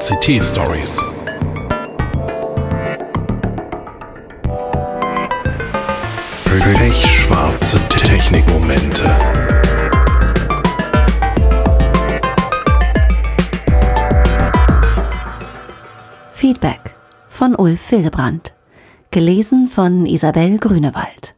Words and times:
VCT 0.00 0.40
Stories. 0.40 1.04
Pechschwarze 6.44 7.80
Technikmomente. 7.88 9.02
Feedback 16.32 16.94
von 17.26 17.56
Ulf 17.56 17.90
Wildebrand. 17.90 18.54
Gelesen 19.10 19.68
von 19.68 20.06
Isabel 20.06 20.58
Grünewald. 20.58 21.34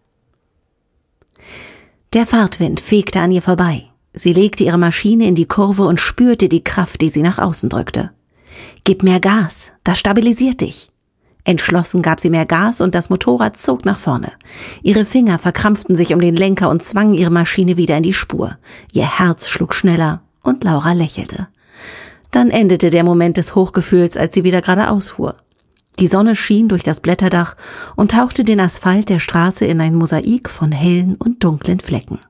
Der 2.13 2.27
Fahrtwind 2.27 2.81
fegte 2.81 3.21
an 3.21 3.33
ihr 3.33 3.43
vorbei. 3.43 3.87
Sie 4.13 4.35
legte 4.35 4.65
ihre 4.65 4.77
Maschine 4.77 5.27
in 5.27 5.35
die 5.35 5.47
Kurve 5.47 5.85
und 5.85 5.99
spürte 5.99 6.51
die 6.51 6.63
Kraft, 6.63 7.01
die 7.01 7.09
sie 7.09 7.23
nach 7.23 7.39
außen 7.39 7.71
drückte. 7.71 8.11
Gib 8.85 9.03
mehr 9.03 9.21
Gas, 9.21 9.71
das 9.85 9.99
stabilisiert 9.99 10.61
dich. 10.61 10.91
Entschlossen 11.45 12.03
gab 12.03 12.21
sie 12.21 12.31
mehr 12.31 12.47
Gas 12.47 12.81
und 12.81 12.95
das 12.95 13.11
Motorrad 13.11 13.57
zog 13.57 13.85
nach 13.85 13.99
vorne. 13.99 14.33
Ihre 14.83 15.05
Finger 15.05 15.39
verkrampften 15.39 15.97
sich 15.97 16.13
um 16.13 16.21
den 16.21 16.37
Lenker 16.37 16.69
und 16.69 16.83
zwangen 16.85 17.15
ihre 17.15 17.31
Maschine 17.31 17.77
wieder 17.77 17.97
in 17.97 18.03
die 18.03 18.13
Spur. 18.13 18.59
Ihr 18.93 19.19
Herz 19.19 19.49
schlug 19.49 19.75
schneller 19.75 20.23
und 20.43 20.65
Laura 20.65 20.93
lächelte. 20.93 21.49
Dann 22.31 22.51
endete 22.51 22.91
der 22.91 23.05
Moment 23.05 23.37
des 23.37 23.55
Hochgefühls, 23.55 24.17
als 24.17 24.35
sie 24.35 24.45
wieder 24.45 24.61
geradeaus 24.61 25.11
fuhr. 25.11 25.37
Die 25.99 26.07
Sonne 26.07 26.35
schien 26.35 26.69
durch 26.69 26.83
das 26.83 27.01
Blätterdach 27.01 27.57
und 27.97 28.13
tauchte 28.13 28.45
den 28.45 28.61
Asphalt 28.61 29.09
der 29.09 29.19
Straße 29.19 29.65
in 29.65 29.81
ein 29.81 29.95
Mosaik 29.95 30.49
von 30.49 30.73
hellen 30.73 31.17
und 31.17 31.43
dunklen 31.43 31.81
Flecken. 31.81 32.21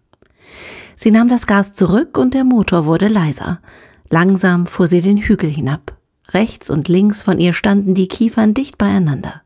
Sie 0.96 1.10
nahm 1.10 1.28
das 1.28 1.46
Gas 1.46 1.74
zurück 1.74 2.18
und 2.18 2.34
der 2.34 2.44
Motor 2.44 2.84
wurde 2.84 3.08
leiser. 3.08 3.60
Langsam 4.08 4.66
fuhr 4.66 4.86
sie 4.86 5.00
den 5.00 5.18
Hügel 5.18 5.50
hinab. 5.50 5.96
Rechts 6.32 6.70
und 6.70 6.88
links 6.88 7.22
von 7.22 7.38
ihr 7.40 7.52
standen 7.52 7.94
die 7.94 8.08
Kiefern 8.08 8.54
dicht 8.54 8.78
beieinander. 8.78 9.42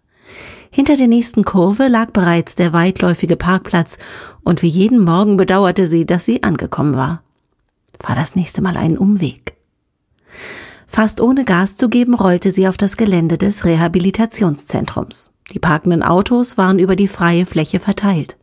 Hinter 0.70 0.96
der 0.96 1.06
nächsten 1.06 1.44
Kurve 1.44 1.88
lag 1.88 2.10
bereits 2.10 2.56
der 2.56 2.72
weitläufige 2.72 3.36
Parkplatz, 3.36 3.98
und 4.42 4.60
wie 4.60 4.68
jeden 4.68 4.98
Morgen 4.98 5.36
bedauerte 5.36 5.86
sie, 5.86 6.04
dass 6.04 6.24
sie 6.24 6.42
angekommen 6.42 6.96
war. 6.96 7.22
War 8.00 8.16
das 8.16 8.34
nächste 8.34 8.60
Mal 8.60 8.76
ein 8.76 8.98
Umweg. 8.98 9.54
Fast 10.86 11.20
ohne 11.20 11.44
Gas 11.44 11.76
zu 11.76 11.88
geben, 11.88 12.14
rollte 12.14 12.52
sie 12.52 12.68
auf 12.68 12.76
das 12.76 12.96
Gelände 12.96 13.38
des 13.38 13.64
Rehabilitationszentrums. 13.64 15.30
Die 15.52 15.58
parkenden 15.58 16.02
Autos 16.02 16.58
waren 16.58 16.78
über 16.78 16.96
die 16.96 17.08
freie 17.08 17.46
Fläche 17.46 17.80
verteilt. 17.80 18.36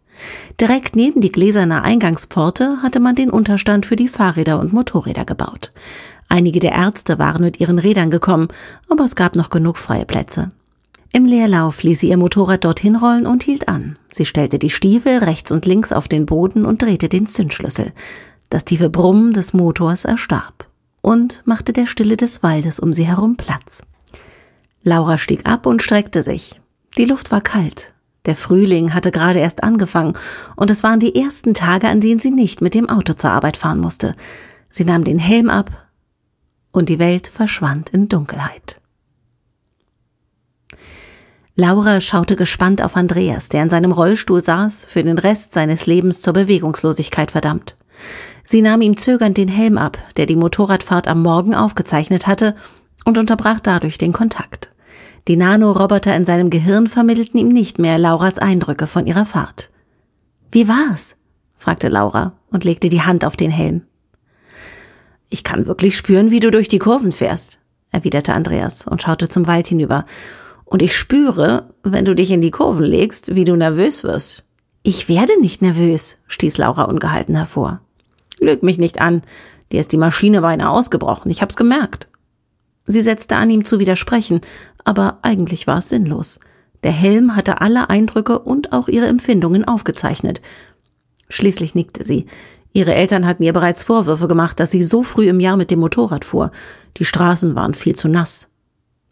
Direkt 0.59 0.95
neben 0.95 1.21
die 1.21 1.31
gläserne 1.31 1.81
Eingangspforte 1.81 2.81
hatte 2.81 2.99
man 2.99 3.15
den 3.15 3.29
Unterstand 3.29 3.85
für 3.85 3.95
die 3.95 4.07
Fahrräder 4.07 4.59
und 4.59 4.73
Motorräder 4.73 5.25
gebaut. 5.25 5.71
Einige 6.31 6.61
der 6.61 6.71
Ärzte 6.71 7.19
waren 7.19 7.41
mit 7.41 7.59
ihren 7.59 7.77
Rädern 7.77 8.09
gekommen, 8.09 8.47
aber 8.87 9.03
es 9.03 9.17
gab 9.17 9.35
noch 9.35 9.49
genug 9.49 9.77
freie 9.77 10.05
Plätze. 10.05 10.51
Im 11.11 11.25
Leerlauf 11.25 11.83
ließ 11.83 11.99
sie 11.99 12.07
ihr 12.07 12.15
Motorrad 12.15 12.63
dorthin 12.63 12.95
rollen 12.95 13.25
und 13.25 13.43
hielt 13.43 13.67
an. 13.67 13.99
Sie 14.07 14.23
stellte 14.23 14.57
die 14.57 14.69
Stiefel 14.69 15.17
rechts 15.17 15.51
und 15.51 15.65
links 15.65 15.91
auf 15.91 16.07
den 16.07 16.25
Boden 16.25 16.63
und 16.63 16.81
drehte 16.81 17.09
den 17.09 17.27
Zündschlüssel. 17.27 17.91
Das 18.49 18.63
tiefe 18.63 18.89
Brummen 18.89 19.33
des 19.33 19.53
Motors 19.53 20.05
erstarb 20.05 20.69
und 21.01 21.41
machte 21.43 21.73
der 21.73 21.85
Stille 21.85 22.15
des 22.15 22.41
Waldes 22.41 22.79
um 22.79 22.93
sie 22.93 23.05
herum 23.05 23.35
Platz. 23.35 23.81
Laura 24.83 25.17
stieg 25.17 25.45
ab 25.45 25.65
und 25.65 25.83
streckte 25.83 26.23
sich. 26.23 26.61
Die 26.97 27.03
Luft 27.05 27.33
war 27.33 27.41
kalt. 27.41 27.91
Der 28.25 28.37
Frühling 28.37 28.93
hatte 28.93 29.11
gerade 29.11 29.39
erst 29.39 29.65
angefangen, 29.65 30.13
und 30.55 30.71
es 30.71 30.81
waren 30.81 31.01
die 31.01 31.13
ersten 31.13 31.53
Tage, 31.53 31.89
an 31.89 31.99
denen 31.99 32.21
sie 32.21 32.31
nicht 32.31 32.61
mit 32.61 32.73
dem 32.73 32.87
Auto 32.87 33.15
zur 33.15 33.31
Arbeit 33.31 33.57
fahren 33.57 33.79
musste. 33.79 34.15
Sie 34.69 34.85
nahm 34.85 35.03
den 35.03 35.19
Helm 35.19 35.49
ab, 35.49 35.71
und 36.71 36.89
die 36.89 36.99
Welt 36.99 37.27
verschwand 37.27 37.89
in 37.89 38.09
Dunkelheit. 38.09 38.79
Laura 41.55 41.99
schaute 41.99 42.35
gespannt 42.35 42.81
auf 42.81 42.95
Andreas, 42.95 43.49
der 43.49 43.63
in 43.63 43.69
seinem 43.69 43.91
Rollstuhl 43.91 44.43
saß, 44.43 44.85
für 44.85 45.03
den 45.03 45.17
Rest 45.17 45.53
seines 45.53 45.85
Lebens 45.85 46.21
zur 46.21 46.33
Bewegungslosigkeit 46.33 47.31
verdammt. 47.31 47.75
Sie 48.43 48.61
nahm 48.61 48.81
ihm 48.81 48.97
zögernd 48.97 49.37
den 49.37 49.49
Helm 49.49 49.77
ab, 49.77 49.97
der 50.17 50.25
die 50.25 50.35
Motorradfahrt 50.35 51.07
am 51.07 51.21
Morgen 51.21 51.53
aufgezeichnet 51.53 52.25
hatte, 52.25 52.55
und 53.05 53.17
unterbrach 53.17 53.59
dadurch 53.59 53.97
den 53.97 54.13
Kontakt. 54.13 54.71
Die 55.27 55.35
Nanoroboter 55.35 56.15
in 56.15 56.25
seinem 56.25 56.49
Gehirn 56.49 56.87
vermittelten 56.87 57.39
ihm 57.39 57.49
nicht 57.49 57.79
mehr 57.79 57.97
Lauras 57.97 58.39
Eindrücke 58.39 58.87
von 58.87 59.05
ihrer 59.05 59.25
Fahrt. 59.25 59.69
Wie 60.51 60.67
war's? 60.67 61.15
fragte 61.57 61.89
Laura 61.89 62.33
und 62.49 62.63
legte 62.63 62.89
die 62.89 63.01
Hand 63.01 63.23
auf 63.23 63.37
den 63.37 63.51
Helm. 63.51 63.83
Ich 65.33 65.45
kann 65.45 65.65
wirklich 65.65 65.95
spüren, 65.95 66.29
wie 66.29 66.41
du 66.41 66.51
durch 66.51 66.67
die 66.67 66.77
Kurven 66.77 67.13
fährst, 67.13 67.57
erwiderte 67.89 68.33
Andreas 68.33 68.85
und 68.85 69.01
schaute 69.01 69.29
zum 69.29 69.47
Wald 69.47 69.65
hinüber. 69.65 70.05
Und 70.65 70.81
ich 70.81 70.93
spüre, 70.93 71.73
wenn 71.83 72.03
du 72.03 72.13
dich 72.13 72.31
in 72.31 72.41
die 72.41 72.51
Kurven 72.51 72.83
legst, 72.83 73.33
wie 73.33 73.45
du 73.45 73.55
nervös 73.55 74.03
wirst. 74.03 74.43
Ich 74.83 75.07
werde 75.07 75.39
nicht 75.39 75.61
nervös, 75.61 76.17
stieß 76.27 76.57
Laura 76.57 76.83
ungehalten 76.83 77.35
hervor. 77.35 77.79
Lüg 78.41 78.61
mich 78.61 78.77
nicht 78.77 78.99
an. 78.99 79.21
Dir 79.71 79.79
ist 79.79 79.93
die 79.93 79.97
Maschine 79.97 80.41
beinahe 80.41 80.69
ausgebrochen. 80.69 81.31
Ich 81.31 81.41
hab's 81.41 81.55
gemerkt. 81.55 82.09
Sie 82.83 83.01
setzte 83.01 83.37
an, 83.37 83.49
ihm 83.49 83.63
zu 83.63 83.79
widersprechen, 83.79 84.41
aber 84.83 85.19
eigentlich 85.21 85.65
war 85.65 85.77
es 85.77 85.87
sinnlos. 85.87 86.41
Der 86.83 86.91
Helm 86.91 87.37
hatte 87.37 87.61
alle 87.61 87.89
Eindrücke 87.89 88.39
und 88.39 88.73
auch 88.73 88.89
ihre 88.89 89.05
Empfindungen 89.05 89.65
aufgezeichnet. 89.65 90.41
Schließlich 91.29 91.73
nickte 91.73 92.03
sie. 92.03 92.25
Ihre 92.73 92.93
Eltern 92.93 93.27
hatten 93.27 93.43
ihr 93.43 93.53
bereits 93.53 93.83
Vorwürfe 93.83 94.27
gemacht, 94.27 94.59
dass 94.59 94.71
sie 94.71 94.81
so 94.81 95.03
früh 95.03 95.27
im 95.27 95.39
Jahr 95.39 95.57
mit 95.57 95.71
dem 95.71 95.79
Motorrad 95.79 96.23
fuhr. 96.23 96.51
Die 96.97 97.05
Straßen 97.05 97.55
waren 97.55 97.73
viel 97.73 97.95
zu 97.95 98.07
nass. 98.07 98.47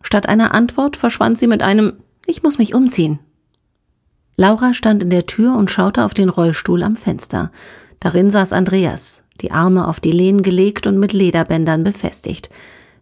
Statt 0.01 0.29
einer 0.29 0.53
Antwort 0.53 0.95
verschwand 0.95 1.37
sie 1.37 1.47
mit 1.47 1.61
einem 1.61 1.93
Ich 2.25 2.41
muss 2.43 2.57
mich 2.57 2.73
umziehen. 2.73 3.19
Laura 4.37 4.73
stand 4.73 5.03
in 5.03 5.09
der 5.09 5.25
Tür 5.25 5.55
und 5.55 5.69
schaute 5.69 6.05
auf 6.05 6.13
den 6.13 6.29
Rollstuhl 6.29 6.83
am 6.83 6.95
Fenster. 6.95 7.51
Darin 7.99 8.29
saß 8.29 8.53
Andreas, 8.53 9.23
die 9.41 9.51
Arme 9.51 9.87
auf 9.87 9.99
die 9.99 10.13
Lehnen 10.13 10.43
gelegt 10.43 10.87
und 10.87 10.97
mit 10.97 11.11
Lederbändern 11.11 11.83
befestigt. 11.83 12.49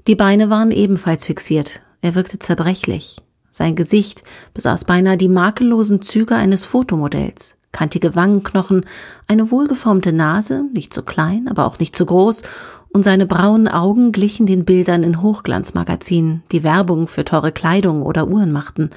Die 0.07 0.16
Beine 0.16 0.50
waren 0.50 0.72
ebenfalls 0.72 1.25
fixiert. 1.25 1.81
Er 2.01 2.16
wirkte 2.16 2.39
zerbrechlich. 2.39 3.18
Sein 3.50 3.75
Gesicht 3.75 4.24
besaß 4.53 4.85
beinahe 4.85 5.18
die 5.18 5.29
makellosen 5.29 6.01
Züge 6.01 6.35
eines 6.35 6.63
Fotomodells. 6.63 7.56
Kantige 7.72 8.16
Wangenknochen, 8.16 8.85
eine 9.28 9.51
wohlgeformte 9.51 10.13
Nase, 10.13 10.63
nicht 10.73 10.94
zu 10.94 11.03
klein, 11.03 11.47
aber 11.47 11.66
auch 11.66 11.79
nicht 11.79 11.95
zu 11.95 12.05
groß, 12.05 12.41
und 12.89 13.03
seine 13.03 13.25
braunen 13.25 13.67
Augen 13.67 14.11
glichen 14.11 14.45
den 14.45 14.66
Bildern 14.66 15.03
in 15.03 15.22
Hochglanzmagazinen, 15.22 16.44
die 16.51 16.63
Werbung 16.63 17.07
für 17.07 17.25
teure 17.25 17.51
Kleidung 17.51 18.01
oder 18.01 18.27
Uhren 18.27 18.51
machten. 18.51 18.89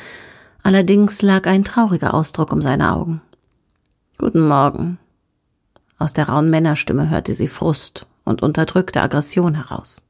Allerdings 0.62 1.22
lag 1.22 1.46
ein 1.46 1.64
trauriger 1.64 2.14
Ausdruck 2.14 2.52
um 2.52 2.62
seine 2.62 2.94
Augen. 2.94 3.20
Guten 4.16 4.46
Morgen. 4.46 4.98
Aus 5.98 6.14
der 6.14 6.28
rauen 6.28 6.48
Männerstimme 6.48 7.10
hörte 7.10 7.34
sie 7.34 7.48
Frust 7.48 8.06
und 8.24 8.42
unterdrückte 8.42 9.02
Aggression 9.02 9.54
heraus. 9.54 10.06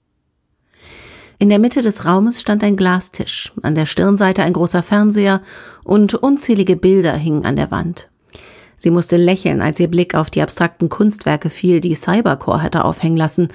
In 1.39 1.49
der 1.49 1.59
Mitte 1.59 1.81
des 1.81 2.05
Raumes 2.05 2.39
stand 2.39 2.63
ein 2.63 2.77
Glastisch, 2.77 3.51
an 3.63 3.75
der 3.75 3.87
Stirnseite 3.87 4.43
ein 4.43 4.53
großer 4.53 4.83
Fernseher 4.83 5.41
und 5.85 6.15
unzählige 6.15 6.77
Bilder 6.77 7.15
hingen 7.15 7.47
an 7.47 7.57
der 7.57 7.71
Wand. 7.71 8.10
Sie 8.81 8.91
musste 8.91 9.19
lächeln, 9.19 9.61
als 9.61 9.79
ihr 9.79 9.89
Blick 9.89 10.15
auf 10.15 10.31
die 10.31 10.41
abstrakten 10.41 10.89
Kunstwerke 10.89 11.51
fiel, 11.51 11.83
die 11.83 11.95
Cybercore 11.95 12.63
hatte 12.63 12.87
aufhängen 12.87 13.19
lassen. 13.19 13.49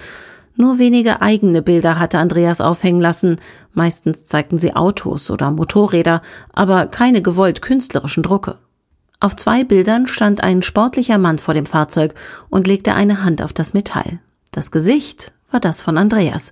Nur 0.56 0.78
wenige 0.78 1.20
eigene 1.20 1.64
Bilder 1.64 1.98
hatte 1.98 2.20
Andreas 2.20 2.62
aufhängen 2.62 3.02
lassen. 3.02 3.38
Meistens 3.74 4.26
zeigten 4.26 4.60
sie 4.60 4.76
Autos 4.76 5.32
oder 5.32 5.50
Motorräder, 5.50 6.22
aber 6.54 6.86
keine 6.86 7.24
gewollt 7.24 7.64
künstlerischen 7.64 8.22
Drucke. 8.22 8.60
Auf 9.20 9.36
zwei 9.36 9.64
Bildern 9.64 10.06
stand 10.06 10.44
ein 10.44 10.62
sportlicher 10.62 11.18
Mann 11.18 11.40
vor 11.40 11.56
dem 11.56 11.66
Fahrzeug 11.66 12.14
und 12.52 12.68
legte 12.68 12.94
eine 12.94 13.24
Hand 13.24 13.42
auf 13.42 13.52
das 13.52 13.74
Metall. 13.74 14.20
Das 14.52 14.70
Gesicht 14.70 15.34
war 15.50 15.60
das 15.60 15.82
von 15.82 15.98
Andreas. 15.98 16.52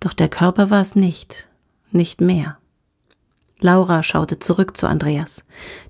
Doch 0.00 0.14
der 0.14 0.30
Körper 0.30 0.70
war 0.70 0.80
es 0.80 0.96
nicht, 0.96 1.50
nicht 1.92 2.22
mehr. 2.22 2.56
Laura 3.60 4.02
schaute 4.02 4.38
zurück 4.38 4.76
zu 4.76 4.86
Andreas. 4.86 5.44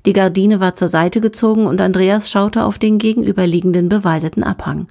Die 0.07 0.13
Gardine 0.13 0.61
war 0.61 0.75
zur 0.75 0.89
Seite 0.89 1.21
gezogen 1.21 1.67
und 1.67 1.81
Andreas 1.81 2.31
schaute 2.31 2.65
auf 2.65 2.79
den 2.79 2.99
gegenüberliegenden 2.99 3.89
bewaldeten 3.89 4.43
Abhang. 4.43 4.89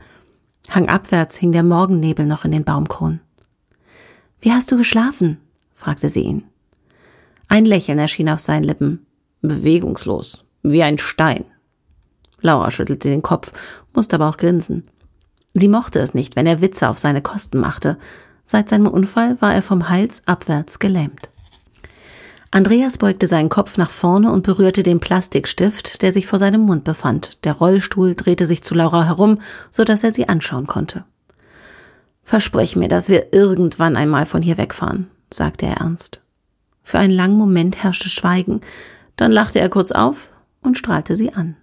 Hangabwärts 0.69 1.37
hing 1.37 1.51
der 1.51 1.63
Morgennebel 1.63 2.25
noch 2.25 2.45
in 2.45 2.51
den 2.51 2.63
Baumkronen. 2.63 3.21
Wie 4.39 4.51
hast 4.51 4.71
du 4.71 4.77
geschlafen? 4.77 5.37
fragte 5.75 6.09
sie 6.09 6.21
ihn. 6.21 6.43
Ein 7.47 7.65
Lächeln 7.65 7.97
erschien 7.97 8.29
auf 8.29 8.39
seinen 8.39 8.63
Lippen. 8.63 9.05
Bewegungslos, 9.41 10.43
wie 10.61 10.83
ein 10.83 10.97
Stein. 10.97 11.45
Laura 12.41 12.69
schüttelte 12.69 13.09
den 13.09 13.21
Kopf, 13.21 13.51
musste 13.93 14.15
aber 14.15 14.29
auch 14.29 14.37
grinsen. 14.37 14.87
Sie 15.53 15.67
mochte 15.67 15.99
es 15.99 16.13
nicht, 16.13 16.35
wenn 16.35 16.45
er 16.45 16.61
Witze 16.61 16.89
auf 16.89 16.97
seine 16.97 17.21
Kosten 17.21 17.59
machte, 17.59 17.97
Seit 18.49 18.69
seinem 18.69 18.87
Unfall 18.87 19.41
war 19.41 19.53
er 19.53 19.61
vom 19.61 19.89
Hals 19.89 20.21
abwärts 20.25 20.79
gelähmt. 20.79 21.29
Andreas 22.51 22.97
beugte 22.97 23.27
seinen 23.27 23.49
Kopf 23.49 23.77
nach 23.77 23.89
vorne 23.89 24.31
und 24.31 24.43
berührte 24.43 24.83
den 24.83 24.99
Plastikstift, 24.99 26.01
der 26.01 26.13
sich 26.13 26.27
vor 26.27 26.39
seinem 26.39 26.61
Mund 26.61 26.83
befand. 26.83 27.43
Der 27.43 27.53
Rollstuhl 27.53 28.15
drehte 28.15 28.47
sich 28.47 28.63
zu 28.63 28.73
Laura 28.73 29.03
herum, 29.05 29.39
so 29.69 29.83
dass 29.83 30.03
er 30.03 30.11
sie 30.11 30.29
anschauen 30.29 30.67
konnte. 30.67 31.03
Versprich 32.23 32.75
mir, 32.75 32.87
dass 32.87 33.09
wir 33.09 33.33
irgendwann 33.33 33.95
einmal 33.95 34.25
von 34.25 34.41
hier 34.41 34.57
wegfahren. 34.57 35.07
sagte 35.31 35.65
er 35.65 35.77
ernst. 35.77 36.21
Für 36.83 36.99
einen 36.99 37.13
langen 37.13 37.37
Moment 37.37 37.83
herrschte 37.83 38.09
Schweigen, 38.09 38.61
dann 39.17 39.31
lachte 39.31 39.59
er 39.59 39.69
kurz 39.69 39.91
auf 39.91 40.29
und 40.61 40.77
strahlte 40.77 41.15
sie 41.15 41.33
an. 41.33 41.57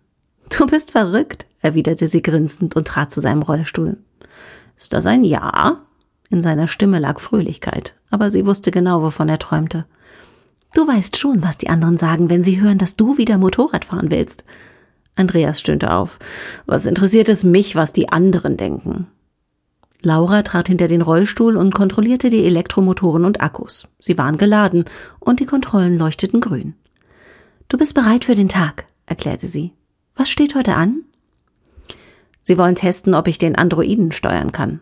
Du 0.56 0.66
bist 0.66 0.90
verrückt, 0.90 1.46
erwiderte 1.60 2.08
sie 2.08 2.20
grinsend 2.20 2.76
und 2.76 2.86
trat 2.86 3.10
zu 3.10 3.20
seinem 3.20 3.42
Rollstuhl. 3.42 3.96
Ist 4.76 4.92
das 4.92 5.06
ein 5.06 5.24
Ja? 5.24 5.78
In 6.28 6.42
seiner 6.42 6.68
Stimme 6.68 6.98
lag 6.98 7.20
Fröhlichkeit, 7.20 7.94
aber 8.10 8.28
sie 8.28 8.44
wusste 8.44 8.70
genau, 8.70 9.02
wovon 9.02 9.28
er 9.28 9.38
träumte. 9.38 9.86
Du 10.74 10.86
weißt 10.86 11.16
schon, 11.16 11.42
was 11.42 11.56
die 11.56 11.68
anderen 11.68 11.98
sagen, 11.98 12.28
wenn 12.28 12.42
sie 12.42 12.60
hören, 12.60 12.78
dass 12.78 12.96
du 12.96 13.16
wieder 13.16 13.38
Motorrad 13.38 13.84
fahren 13.84 14.10
willst. 14.10 14.44
Andreas 15.14 15.60
stöhnte 15.60 15.92
auf. 15.92 16.18
Was 16.66 16.86
interessiert 16.86 17.28
es 17.28 17.44
mich, 17.44 17.76
was 17.76 17.92
die 17.92 18.08
anderen 18.08 18.56
denken? 18.56 19.06
Laura 20.02 20.42
trat 20.42 20.68
hinter 20.68 20.88
den 20.88 21.00
Rollstuhl 21.00 21.56
und 21.56 21.74
kontrollierte 21.74 22.28
die 22.28 22.44
Elektromotoren 22.44 23.24
und 23.24 23.40
Akkus. 23.40 23.86
Sie 24.00 24.18
waren 24.18 24.36
geladen 24.36 24.84
und 25.20 25.40
die 25.40 25.46
Kontrollen 25.46 25.96
leuchteten 25.96 26.40
grün. 26.40 26.74
Du 27.68 27.78
bist 27.78 27.94
bereit 27.94 28.24
für 28.24 28.34
den 28.34 28.48
Tag, 28.48 28.84
erklärte 29.06 29.46
sie. 29.46 29.72
Was 30.16 30.28
steht 30.28 30.54
heute 30.54 30.74
an? 30.74 31.02
Sie 32.42 32.58
wollen 32.58 32.74
testen, 32.74 33.14
ob 33.14 33.28
ich 33.28 33.38
den 33.38 33.56
Androiden 33.56 34.12
steuern 34.12 34.52
kann. 34.52 34.80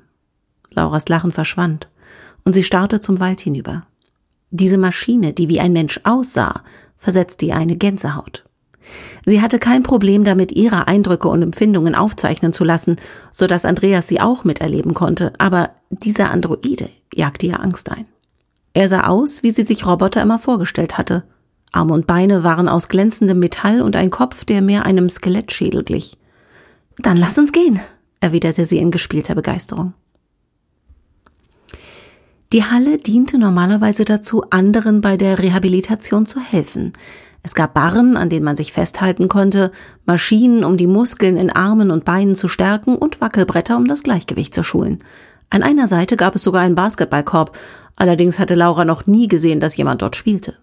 Lauras 0.70 1.08
Lachen 1.08 1.30
verschwand 1.30 1.88
und 2.44 2.54
sie 2.54 2.64
starrte 2.64 3.00
zum 3.00 3.20
Wald 3.20 3.40
hinüber. 3.40 3.86
Diese 4.54 4.76
Maschine, 4.76 5.32
die 5.32 5.48
wie 5.48 5.60
ein 5.60 5.72
Mensch 5.72 5.98
aussah, 6.04 6.62
versetzte 6.98 7.46
ihr 7.46 7.56
eine 7.56 7.74
Gänsehaut. 7.74 8.44
Sie 9.24 9.40
hatte 9.40 9.58
kein 9.58 9.82
Problem 9.82 10.24
damit, 10.24 10.52
ihre 10.52 10.86
Eindrücke 10.88 11.28
und 11.28 11.40
Empfindungen 11.40 11.94
aufzeichnen 11.94 12.52
zu 12.52 12.62
lassen, 12.62 12.96
so 13.30 13.46
dass 13.46 13.64
Andreas 13.64 14.08
sie 14.08 14.20
auch 14.20 14.44
miterleben 14.44 14.92
konnte, 14.92 15.32
aber 15.38 15.70
dieser 15.88 16.30
Androide 16.30 16.90
jagte 17.14 17.46
ihr 17.46 17.60
Angst 17.60 17.90
ein. 17.90 18.04
Er 18.74 18.90
sah 18.90 19.06
aus, 19.06 19.42
wie 19.42 19.50
sie 19.50 19.62
sich 19.62 19.86
Roboter 19.86 20.20
immer 20.20 20.38
vorgestellt 20.38 20.98
hatte. 20.98 21.24
Arme 21.72 21.94
und 21.94 22.06
Beine 22.06 22.44
waren 22.44 22.68
aus 22.68 22.90
glänzendem 22.90 23.38
Metall 23.38 23.80
und 23.80 23.96
ein 23.96 24.10
Kopf, 24.10 24.44
der 24.44 24.60
mehr 24.60 24.84
einem 24.84 25.08
Skelettschädel 25.08 25.82
glich. 25.82 26.18
Dann 26.98 27.16
lass 27.16 27.38
uns 27.38 27.52
gehen, 27.52 27.80
erwiderte 28.20 28.66
sie 28.66 28.78
in 28.78 28.90
gespielter 28.90 29.34
Begeisterung. 29.34 29.94
Die 32.52 32.64
Halle 32.64 32.98
diente 32.98 33.38
normalerweise 33.38 34.04
dazu, 34.04 34.44
anderen 34.50 35.00
bei 35.00 35.16
der 35.16 35.38
Rehabilitation 35.38 36.26
zu 36.26 36.38
helfen. 36.38 36.92
Es 37.42 37.54
gab 37.54 37.72
Barren, 37.72 38.18
an 38.18 38.28
denen 38.28 38.44
man 38.44 38.56
sich 38.56 38.74
festhalten 38.74 39.28
konnte, 39.28 39.72
Maschinen, 40.04 40.62
um 40.62 40.76
die 40.76 40.86
Muskeln 40.86 41.38
in 41.38 41.48
Armen 41.48 41.90
und 41.90 42.04
Beinen 42.04 42.34
zu 42.34 42.48
stärken 42.48 42.94
und 42.94 43.22
Wackelbretter, 43.22 43.78
um 43.78 43.88
das 43.88 44.02
Gleichgewicht 44.02 44.54
zu 44.54 44.62
schulen. 44.62 44.98
An 45.48 45.62
einer 45.62 45.88
Seite 45.88 46.16
gab 46.16 46.34
es 46.34 46.42
sogar 46.42 46.60
einen 46.60 46.74
Basketballkorb, 46.74 47.56
allerdings 47.96 48.38
hatte 48.38 48.54
Laura 48.54 48.84
noch 48.84 49.06
nie 49.06 49.28
gesehen, 49.28 49.58
dass 49.58 49.76
jemand 49.76 50.02
dort 50.02 50.14
spielte. 50.14 50.58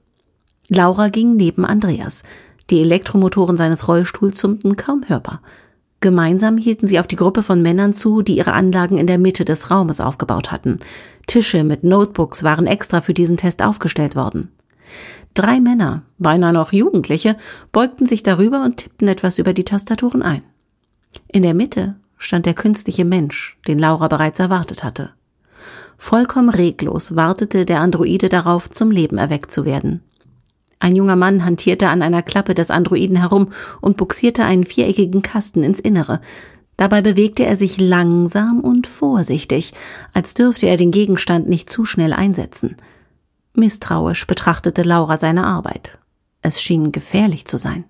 Laura 0.68 1.08
ging 1.08 1.36
neben 1.36 1.66
Andreas. 1.66 2.22
Die 2.70 2.82
Elektromotoren 2.82 3.58
seines 3.58 3.88
Rollstuhls 3.88 4.40
summten 4.40 4.76
kaum 4.76 5.06
hörbar. 5.08 5.42
Gemeinsam 6.02 6.58
hielten 6.58 6.88
sie 6.88 7.00
auf 7.00 7.08
die 7.08 7.18
Gruppe 7.18 7.44
von 7.44 7.62
Männern 7.62 7.94
zu, 7.94 8.22
die 8.22 8.38
ihre 8.38 8.54
Anlagen 8.54 8.98
in 8.98 9.08
der 9.08 9.18
Mitte 9.18 9.44
des 9.44 9.70
Raumes 9.70 10.00
aufgebaut 10.00 10.52
hatten. 10.52 10.80
Tische 11.28 11.64
mit 11.64 11.84
Notebooks 11.84 12.44
waren 12.44 12.68
extra 12.68 13.02
für 13.02 13.14
diesen 13.14 13.38
Test 13.38 13.62
aufgestellt 13.62 14.16
worden. 14.16 14.52
Drei 15.34 15.60
Männer, 15.60 16.04
beinahe 16.18 16.54
noch 16.54 16.72
Jugendliche, 16.72 17.36
beugten 17.72 18.06
sich 18.06 18.24
darüber 18.24 18.64
und 18.64 18.78
tippten 18.78 19.08
etwas 19.08 19.40
über 19.40 19.54
die 19.54 19.66
Tastaturen 19.66 20.22
ein. 20.22 20.42
In 21.28 21.44
der 21.44 21.54
Mitte 21.54 21.96
stand 22.18 22.46
der 22.46 22.54
künstliche 22.54 23.06
Mensch, 23.06 23.58
den 23.68 23.80
Laura 23.80 24.08
bereits 24.08 24.40
erwartet 24.40 24.84
hatte. 24.84 25.12
Vollkommen 25.98 26.50
reglos 26.50 27.16
wartete 27.16 27.66
der 27.66 27.82
Androide 27.82 28.30
darauf, 28.30 28.70
zum 28.70 28.90
Leben 28.90 29.18
erweckt 29.18 29.52
zu 29.52 29.66
werden. 29.66 30.02
Ein 30.80 30.96
junger 30.96 31.16
Mann 31.16 31.46
hantierte 31.46 31.90
an 31.90 32.02
einer 32.02 32.24
Klappe 32.24 32.56
des 32.56 32.72
Androiden 32.72 33.18
herum 33.18 33.50
und 33.82 33.98
buxierte 33.98 34.46
einen 34.46 34.66
viereckigen 34.66 35.22
Kasten 35.22 35.64
ins 35.64 35.80
Innere. 35.80 36.22
Dabei 36.78 37.02
bewegte 37.02 37.46
er 37.46 37.58
sich 37.58 37.78
langsam 37.80 38.62
und 38.62 38.88
vorsichtig, 38.88 39.74
als 40.14 40.34
dürfte 40.34 40.68
er 40.68 40.78
den 40.78 40.92
Gegenstand 40.92 41.50
nicht 41.50 41.70
zu 41.70 41.84
schnell 41.84 42.14
einsetzen. 42.14 42.78
Misstrauisch 43.54 44.26
betrachtete 44.26 44.84
Laura 44.84 45.18
seine 45.18 45.46
Arbeit. 45.46 45.98
Es 46.42 46.62
schien 46.62 46.94
gefährlich 46.94 47.46
zu 47.46 47.58
sein. 47.58 47.84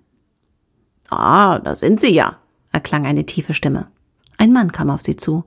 Ah, 1.08 1.60
da 1.60 1.76
sind 1.76 2.00
Sie 2.00 2.12
ja, 2.12 2.38
erklang 2.72 3.06
eine 3.06 3.26
tiefe 3.26 3.54
Stimme. 3.54 3.86
Ein 4.38 4.52
Mann 4.52 4.72
kam 4.72 4.90
auf 4.90 5.02
sie 5.02 5.16
zu. 5.16 5.44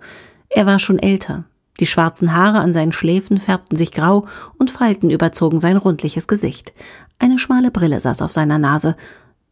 Er 0.50 0.66
war 0.66 0.80
schon 0.80 1.00
älter. 1.00 1.46
Die 1.80 1.86
schwarzen 1.86 2.34
Haare 2.34 2.60
an 2.60 2.74
seinen 2.74 2.92
Schläfen 2.92 3.40
färbten 3.40 3.78
sich 3.78 3.92
grau 3.92 4.28
und 4.58 4.70
Falten 4.70 5.10
überzogen 5.10 5.60
sein 5.60 5.78
rundliches 5.78 6.28
Gesicht. 6.28 6.74
Eine 7.20 7.40
schmale 7.40 7.72
Brille 7.72 8.00
saß 8.00 8.22
auf 8.22 8.32
seiner 8.32 8.60
Nase. 8.60 8.96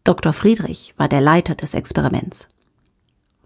Dr. 0.03 0.33
Friedrich 0.33 0.93
war 0.97 1.07
der 1.07 1.21
Leiter 1.21 1.55
des 1.55 1.73
Experiments. 1.73 2.49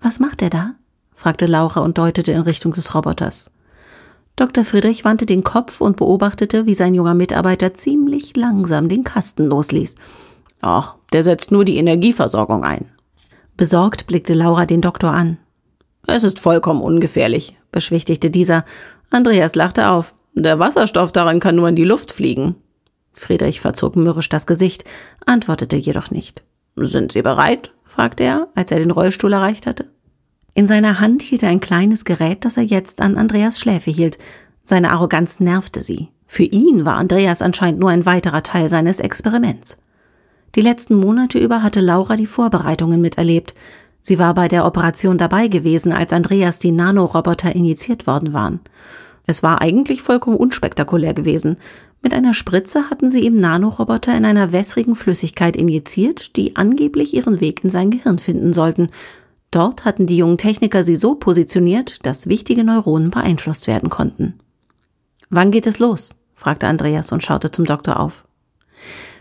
Was 0.01 0.19
macht 0.19 0.41
er 0.41 0.49
da? 0.49 0.75
fragte 1.13 1.45
Laura 1.45 1.79
und 1.79 1.97
deutete 1.97 2.33
in 2.33 2.41
Richtung 2.41 2.73
des 2.73 2.93
Roboters. 2.93 3.49
Dr. 4.35 4.65
Friedrich 4.65 5.05
wandte 5.05 5.25
den 5.25 5.43
Kopf 5.43 5.79
und 5.79 5.95
beobachtete, 5.95 6.65
wie 6.65 6.75
sein 6.75 6.93
junger 6.93 7.13
Mitarbeiter 7.13 7.71
ziemlich 7.71 8.35
langsam 8.35 8.89
den 8.89 9.05
Kasten 9.05 9.45
losließ. 9.45 9.95
Ach, 10.61 10.95
der 11.13 11.23
setzt 11.23 11.51
nur 11.51 11.63
die 11.63 11.77
Energieversorgung 11.77 12.65
ein. 12.65 12.89
Besorgt 13.55 14.07
blickte 14.07 14.33
Laura 14.33 14.65
den 14.65 14.81
Doktor 14.81 15.11
an. 15.11 15.37
Es 16.07 16.23
ist 16.23 16.39
vollkommen 16.39 16.81
ungefährlich, 16.81 17.57
beschwichtigte 17.71 18.29
dieser. 18.29 18.65
Andreas 19.09 19.55
lachte 19.55 19.89
auf. 19.89 20.15
Der 20.33 20.59
Wasserstoff 20.59 21.11
daran 21.11 21.39
kann 21.39 21.55
nur 21.55 21.69
in 21.69 21.75
die 21.75 21.83
Luft 21.83 22.11
fliegen. 22.11 22.55
Friedrich 23.13 23.61
verzog 23.61 23.95
mürrisch 23.95 24.29
das 24.29 24.45
Gesicht, 24.45 24.83
antwortete 25.25 25.77
jedoch 25.77 26.11
nicht. 26.11 26.43
Sind 26.75 27.13
Sie 27.13 27.21
bereit? 27.21 27.71
fragte 27.85 28.23
er, 28.23 28.49
als 28.55 28.71
er 28.71 28.79
den 28.79 28.91
Rollstuhl 28.91 29.31
erreicht 29.31 29.65
hatte. 29.65 29.89
In 30.53 30.67
seiner 30.67 30.99
Hand 30.99 31.21
hielt 31.21 31.43
er 31.43 31.49
ein 31.49 31.59
kleines 31.59 32.05
Gerät, 32.05 32.43
das 32.43 32.57
er 32.57 32.63
jetzt 32.63 33.01
an 33.01 33.17
Andreas 33.17 33.59
Schläfe 33.59 33.91
hielt. 33.91 34.17
Seine 34.63 34.91
Arroganz 34.91 35.39
nervte 35.39 35.81
sie. 35.81 36.09
Für 36.27 36.43
ihn 36.43 36.85
war 36.85 36.95
Andreas 36.95 37.41
anscheinend 37.41 37.79
nur 37.79 37.89
ein 37.89 38.05
weiterer 38.05 38.43
Teil 38.43 38.69
seines 38.69 38.99
Experiments. 38.99 39.77
Die 40.55 40.61
letzten 40.61 40.95
Monate 40.95 41.39
über 41.39 41.61
hatte 41.61 41.81
Laura 41.81 42.15
die 42.15 42.25
Vorbereitungen 42.25 43.01
miterlebt. 43.01 43.53
Sie 44.07 44.19
war 44.19 44.35
bei 44.35 44.47
der 44.47 44.65
Operation 44.65 45.17
dabei 45.17 45.47
gewesen, 45.47 45.91
als 45.91 46.13
Andreas 46.13 46.59
die 46.59 46.71
Nanoroboter 46.71 47.55
injiziert 47.55 48.05
worden 48.05 48.33
waren. 48.33 48.59
Es 49.25 49.41
war 49.41 49.61
eigentlich 49.61 50.03
vollkommen 50.03 50.37
unspektakulär 50.37 51.15
gewesen. 51.15 51.57
Mit 52.03 52.13
einer 52.13 52.35
Spritze 52.35 52.91
hatten 52.91 53.09
sie 53.09 53.21
ihm 53.21 53.39
Nanoroboter 53.39 54.15
in 54.15 54.25
einer 54.25 54.51
wässrigen 54.51 54.95
Flüssigkeit 54.95 55.55
injiziert, 55.55 56.35
die 56.35 56.55
angeblich 56.55 57.15
ihren 57.15 57.41
Weg 57.41 57.63
in 57.63 57.71
sein 57.71 57.89
Gehirn 57.89 58.19
finden 58.19 58.53
sollten, 58.53 58.89
Dort 59.55 59.85
hatten 59.85 60.05
die 60.05 60.17
jungen 60.17 60.37
Techniker 60.37 60.83
sie 60.83 60.97
so 60.97 61.15
positioniert, 61.15 62.05
dass 62.05 62.27
wichtige 62.27 62.65
Neuronen 62.65 63.09
beeinflusst 63.09 63.67
werden 63.67 63.89
konnten. 63.89 64.33
Wann 65.29 65.49
geht 65.49 65.65
es 65.65 65.79
los? 65.79 66.09
fragte 66.33 66.67
Andreas 66.67 67.13
und 67.13 67.23
schaute 67.23 67.51
zum 67.51 67.63
Doktor 67.63 68.01
auf. 68.01 68.25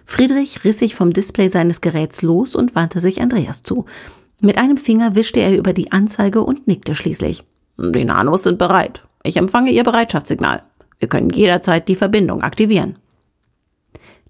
Friedrich 0.05 0.65
riss 0.65 0.81
sich 0.81 0.97
vom 0.97 1.13
Display 1.13 1.51
seines 1.51 1.81
Geräts 1.81 2.23
los 2.23 2.57
und 2.57 2.75
wandte 2.75 2.99
sich 2.99 3.23
Andreas 3.23 3.63
zu. 3.63 3.85
Mit 4.45 4.59
einem 4.59 4.77
Finger 4.77 5.15
wischte 5.15 5.41
er 5.41 5.57
über 5.57 5.73
die 5.73 5.91
Anzeige 5.91 6.43
und 6.43 6.67
nickte 6.67 6.95
schließlich. 6.95 7.45
Die 7.79 8.05
Nanos 8.05 8.43
sind 8.43 8.59
bereit. 8.59 9.03
Ich 9.23 9.39
empfange 9.39 9.71
Ihr 9.71 9.85
Bereitschaftssignal. 9.85 10.63
Wir 10.99 11.09
können 11.09 11.31
jederzeit 11.31 11.89
die 11.89 11.95
Verbindung 11.95 12.43
aktivieren. 12.43 12.99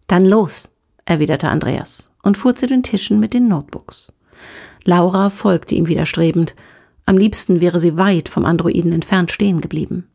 Dann 0.06 0.24
los, 0.24 0.70
erwiderte 1.04 1.48
Andreas 1.48 2.12
und 2.22 2.38
fuhr 2.38 2.54
zu 2.54 2.68
den 2.68 2.84
Tischen 2.84 3.18
mit 3.18 3.34
den 3.34 3.48
Notebooks. 3.48 4.12
Laura 4.84 5.30
folgte 5.30 5.74
ihm 5.74 5.88
widerstrebend. 5.88 6.54
Am 7.06 7.18
liebsten 7.18 7.60
wäre 7.60 7.80
sie 7.80 7.98
weit 7.98 8.28
vom 8.28 8.44
Androiden 8.44 8.92
entfernt 8.92 9.32
stehen 9.32 9.60
geblieben. 9.60 10.06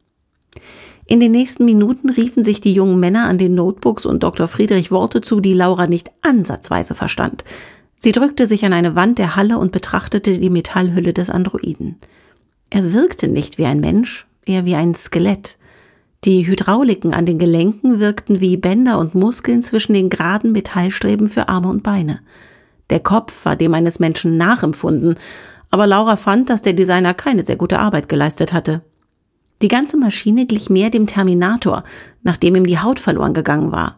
In 1.07 1.19
den 1.19 1.33
nächsten 1.33 1.65
Minuten 1.65 2.09
riefen 2.09 2.45
sich 2.45 2.61
die 2.61 2.73
jungen 2.73 3.01
Männer 3.01 3.25
an 3.25 3.37
den 3.37 3.53
Notebooks 3.53 4.05
und 4.05 4.23
Dr. 4.23 4.47
Friedrich 4.47 4.91
Worte 4.91 5.19
zu, 5.19 5.41
die 5.41 5.53
Laura 5.53 5.87
nicht 5.87 6.09
ansatzweise 6.21 6.95
verstand. 6.95 7.43
Sie 8.01 8.13
drückte 8.13 8.47
sich 8.47 8.63
an 8.63 8.71
eine 8.71 8.95
Wand 8.95 9.19
der 9.19 9.35
Halle 9.35 9.57
und 9.57 9.73
betrachtete 9.73 10.37
die 10.37 10.49
Metallhülle 10.49 11.11
des 11.11 11.29
Androiden. 11.29 11.97
Er 12.69 12.93
wirkte 12.93 13.27
nicht 13.27 13.57
wie 13.57 13.65
ein 13.65 13.81
Mensch, 13.81 14.25
eher 14.45 14.63
wie 14.63 14.75
ein 14.75 14.95
Skelett. 14.95 15.57
Die 16.23 16.47
Hydrauliken 16.47 17.13
an 17.13 17.25
den 17.25 17.39
Gelenken 17.39 17.99
wirkten 17.99 18.39
wie 18.39 18.55
Bänder 18.55 18.99
und 18.99 19.15
Muskeln 19.15 19.61
zwischen 19.63 19.93
den 19.93 20.09
geraden 20.09 20.53
Metallstreben 20.53 21.27
für 21.27 21.49
Arme 21.49 21.67
und 21.67 21.83
Beine. 21.83 22.21
Der 22.89 23.01
Kopf 23.01 23.43
war 23.45 23.57
dem 23.57 23.73
eines 23.73 23.99
Menschen 23.99 24.37
nachempfunden, 24.37 25.15
aber 25.69 25.85
Laura 25.85 26.15
fand, 26.15 26.49
dass 26.49 26.61
der 26.61 26.73
Designer 26.73 27.13
keine 27.13 27.43
sehr 27.43 27.57
gute 27.57 27.79
Arbeit 27.79 28.07
geleistet 28.07 28.53
hatte. 28.53 28.81
Die 29.61 29.67
ganze 29.67 29.97
Maschine 29.97 30.45
glich 30.45 30.69
mehr 30.69 30.89
dem 30.89 31.05
Terminator, 31.05 31.83
nachdem 32.23 32.55
ihm 32.55 32.65
die 32.65 32.79
Haut 32.79 33.01
verloren 33.01 33.33
gegangen 33.33 33.73
war. 33.73 33.97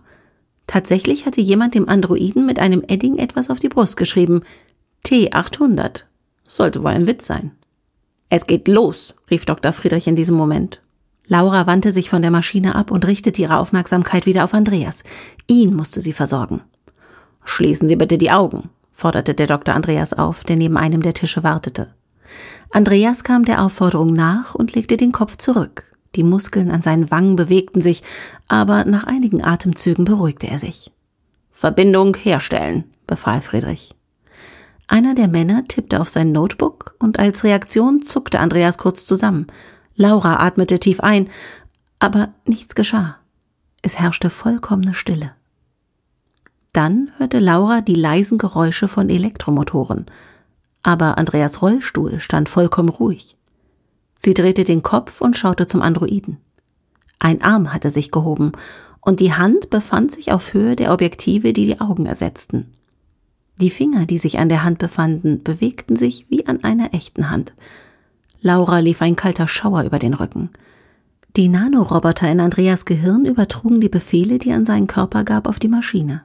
Tatsächlich 0.68 1.26
hatte 1.26 1.42
jemand 1.42 1.76
dem 1.76 1.90
Androiden 1.90 2.46
mit 2.46 2.60
einem 2.60 2.84
Edding 2.88 3.18
etwas 3.18 3.50
auf 3.50 3.60
die 3.60 3.70
Brust 3.70 3.98
geschrieben. 3.98 4.42
T800. 5.06 6.04
Sollte 6.46 6.84
wohl 6.84 6.92
ein 6.92 7.08
Witz 7.08 7.28
sein. 7.28 7.52
Es 8.30 8.46
geht 8.46 8.68
los, 8.68 9.14
rief 9.30 9.46
Dr. 9.46 9.74
Friedrich 9.74 10.08
in 10.08 10.16
diesem 10.16 10.38
Moment. 10.38 10.82
Laura 11.28 11.68
wandte 11.68 11.92
sich 11.92 12.10
von 12.10 12.22
der 12.22 12.32
Maschine 12.32 12.76
ab 12.76 12.92
und 12.92 13.06
richtete 13.06 13.42
ihre 13.42 13.58
Aufmerksamkeit 13.58 14.26
wieder 14.26 14.44
auf 14.44 14.54
Andreas. 14.54 15.04
Ihn 15.48 15.76
musste 15.76 16.02
sie 16.02 16.14
versorgen. 16.14 16.62
Schließen 17.44 17.88
Sie 17.88 17.96
bitte 17.96 18.18
die 18.18 18.32
Augen, 18.32 18.70
forderte 18.92 19.34
der 19.34 19.48
Dr. 19.48 19.76
Andreas 19.76 20.14
auf, 20.14 20.44
der 20.44 20.56
neben 20.56 20.78
einem 20.78 21.02
der 21.02 21.14
Tische 21.14 21.44
wartete. 21.44 21.94
Andreas 22.70 23.24
kam 23.24 23.44
der 23.44 23.64
Aufforderung 23.64 24.14
nach 24.14 24.56
und 24.56 24.76
legte 24.76 24.96
den 24.96 25.12
Kopf 25.12 25.38
zurück. 25.38 25.91
Die 26.16 26.24
Muskeln 26.24 26.72
an 26.72 26.82
seinen 26.82 27.10
Wangen 27.10 27.36
bewegten 27.36 27.82
sich, 27.82 28.04
aber 28.48 28.86
nach 28.86 29.06
einigen 29.06 29.44
Atemzügen 29.44 30.06
beruhigte 30.06 30.48
er 30.48 30.58
sich. 30.58 30.92
Verbindung 31.52 32.16
herstellen, 32.16 32.86
befahl 33.08 33.42
Friedrich. 33.42 33.96
Einer 34.88 35.16
der 35.16 35.30
Männer 35.30 35.64
tippte 35.64 36.02
auf 36.02 36.10
sein 36.10 36.34
Notebook 36.34 36.96
und 37.00 37.18
als 37.18 37.46
Reaktion 37.46 38.02
zuckte 38.02 38.40
Andreas 38.40 38.78
kurz 38.78 39.06
zusammen. 39.06 39.48
Laura 39.96 40.46
atmete 40.46 40.80
tief 40.80 41.00
ein, 41.00 41.30
aber 42.00 42.34
nichts 42.46 42.76
geschah. 42.76 43.18
Es 43.82 44.00
herrschte 44.00 44.30
vollkommene 44.30 44.94
Stille. 44.94 45.32
Dann 46.74 47.12
hörte 47.18 47.40
Laura 47.40 47.82
die 47.82 47.96
leisen 47.96 48.38
Geräusche 48.38 48.88
von 48.88 49.10
Elektromotoren, 49.10 50.06
aber 50.84 51.18
Andreas 51.18 51.62
Rollstuhl 51.62 52.20
stand 52.20 52.50
vollkommen 52.50 52.90
ruhig. 52.90 53.38
Sie 54.24 54.36
drehte 54.36 54.64
den 54.64 54.84
Kopf 54.84 55.20
und 55.20 55.36
schaute 55.36 55.66
zum 55.66 55.82
Androiden. 55.82 56.38
Ein 57.18 57.42
Arm 57.42 57.74
hatte 57.74 57.90
sich 57.90 58.12
gehoben, 58.12 58.52
und 59.00 59.20
die 59.20 59.34
Hand 59.34 59.72
befand 59.72 60.12
sich 60.12 60.32
auf 60.32 60.54
Höhe 60.54 60.76
der 60.76 60.94
Objektive, 60.94 61.54
die 61.54 61.66
die 61.66 61.82
Augen 61.82 62.06
ersetzten. 62.06 62.74
Die 63.60 63.72
Finger, 63.72 64.06
die 64.06 64.20
sich 64.20 64.38
an 64.38 64.48
der 64.48 64.64
Hand 64.64 64.78
befanden, 64.78 65.42
bewegten 65.42 65.96
sich 65.96 66.30
wie 66.30 66.46
an 66.46 66.64
einer 66.64 66.94
echten 66.94 67.32
Hand. 67.32 67.54
Laura 68.42 68.80
lief 68.80 69.02
ein 69.02 69.16
kalter 69.16 69.48
Schauer 69.48 69.84
über 69.84 69.98
den 69.98 70.14
Rücken. 70.14 70.52
Die 71.36 71.48
Nanoroboter 71.48 72.30
in 72.30 72.42
Andreas 72.42 72.86
Gehirn 72.86 73.26
übertrugen 73.26 73.82
die 73.82 73.90
Befehle, 73.90 74.38
die 74.38 74.52
an 74.52 74.66
seinen 74.66 74.88
Körper 74.88 75.24
gab, 75.24 75.48
auf 75.48 75.60
die 75.60 75.68
Maschine. 75.68 76.24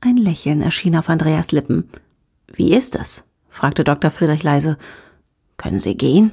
Ein 0.00 0.16
Lächeln 0.16 0.62
erschien 0.62 0.96
auf 0.96 1.08
Andreas 1.08 1.52
Lippen. 1.52 1.88
Wie 2.52 2.74
ist 2.74 2.96
es? 2.96 3.24
fragte 3.48 3.84
Dr. 3.84 4.10
Friedrich 4.10 4.42
leise. 4.42 4.78
Können 5.56 5.78
Sie 5.78 5.96
gehen? 5.96 6.32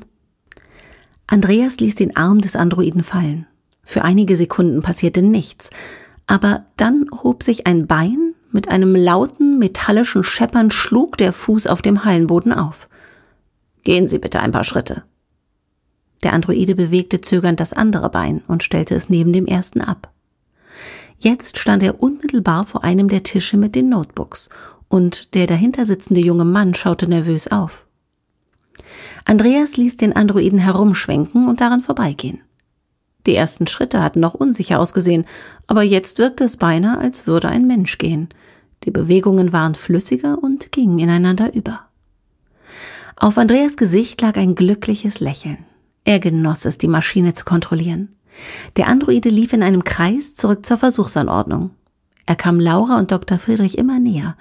Andreas 1.28 1.80
ließ 1.80 1.96
den 1.96 2.16
Arm 2.16 2.42
des 2.42 2.56
Androiden 2.56 3.04
fallen. 3.04 3.48
Für 3.84 4.04
einige 4.04 4.36
Sekunden 4.36 4.82
passierte 4.82 5.22
nichts, 5.22 5.70
aber 6.28 6.66
dann 6.78 7.06
hob 7.24 7.44
sich 7.44 7.68
ein 7.68 7.88
Bein, 7.88 8.34
mit 8.52 8.68
einem 8.68 8.96
lauten, 8.96 9.60
metallischen 9.60 10.24
Scheppern 10.24 10.72
schlug 10.72 11.18
der 11.18 11.32
Fuß 11.32 11.68
auf 11.68 11.82
dem 11.82 12.04
Hallenboden 12.04 12.52
auf. 12.52 12.90
Gehen 13.84 14.08
Sie 14.08 14.20
bitte 14.20 14.42
ein 14.42 14.52
paar 14.52 14.66
Schritte. 14.66 15.04
Der 16.24 16.34
Androide 16.34 16.76
bewegte 16.76 17.22
zögernd 17.22 17.60
das 17.60 17.74
andere 17.74 18.10
Bein 18.10 18.44
und 18.48 18.64
stellte 18.64 18.94
es 18.94 19.10
neben 19.10 19.34
dem 19.34 19.46
ersten 19.46 19.82
ab. 19.82 20.12
Jetzt 21.18 21.60
stand 21.60 21.82
er 21.84 22.02
unmittelbar 22.02 22.66
vor 22.66 22.84
einem 22.84 23.08
der 23.08 23.24
Tische 23.24 23.58
mit 23.58 23.76
den 23.76 23.90
Notebooks, 23.90 24.50
und 24.90 25.36
der 25.36 25.48
dahinter 25.48 25.86
sitzende 25.86 26.20
junge 26.20 26.44
Mann 26.44 26.74
schaute 26.74 27.08
nervös 27.08 27.48
auf. 27.48 27.86
Andreas 29.26 29.78
ließ 29.78 29.98
den 29.98 30.16
Androiden 30.16 30.60
herumschwenken 30.60 31.48
und 31.48 31.62
daran 31.62 31.82
vorbeigehen. 31.82 32.42
Die 33.26 33.36
ersten 33.36 33.68
Schritte 33.68 34.02
hatten 34.02 34.20
noch 34.20 34.34
unsicher 34.34 34.80
ausgesehen, 34.80 35.26
aber 35.68 35.84
jetzt 35.84 36.18
wirkte 36.18 36.44
es 36.44 36.58
beinahe, 36.58 36.98
als 36.98 37.28
würde 37.28 37.50
ein 37.50 37.68
Mensch 37.68 37.98
gehen. 37.98 38.30
Die 38.84 38.92
Bewegungen 38.92 39.54
waren 39.54 39.76
flüssiger 39.76 40.42
und 40.42 40.72
gingen 40.72 40.98
ineinander 40.98 41.54
über. 41.54 41.82
Auf 43.16 43.38
Andreas 43.38 43.78
Gesicht 43.78 44.22
lag 44.22 44.38
ein 44.38 44.56
glückliches 44.56 45.20
Lächeln. 45.20 45.60
Er 46.04 46.20
genoss 46.20 46.66
es, 46.66 46.80
die 46.80 46.88
Maschine 46.88 47.34
zu 47.34 47.46
kontrollieren. 47.46 48.16
Der 48.76 48.88
Androide 48.88 49.30
lief 49.30 49.54
in 49.54 49.62
einem 49.62 49.84
Kreis 49.84 50.34
zurück 50.34 50.66
zur 50.66 50.78
Versuchsanordnung. 50.78 51.72
Er 52.26 52.36
kam 52.36 52.60
Laura 52.60 52.98
und 52.98 53.12
Dr. 53.12 53.38
Friedrich 53.38 53.78
immer 53.78 54.00
näher. 54.00 54.36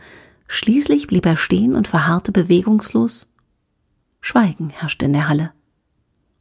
Schließlich 0.47 1.07
blieb 1.07 1.27
er 1.27 1.37
stehen 1.37 1.75
und 1.75 1.89
verharrte 1.89 2.33
bewegungslos 2.33 3.29
Schweigen 4.21 4.71
herrschte 4.71 5.07
in 5.07 5.13
der 5.13 5.29
Halle. 5.29 5.53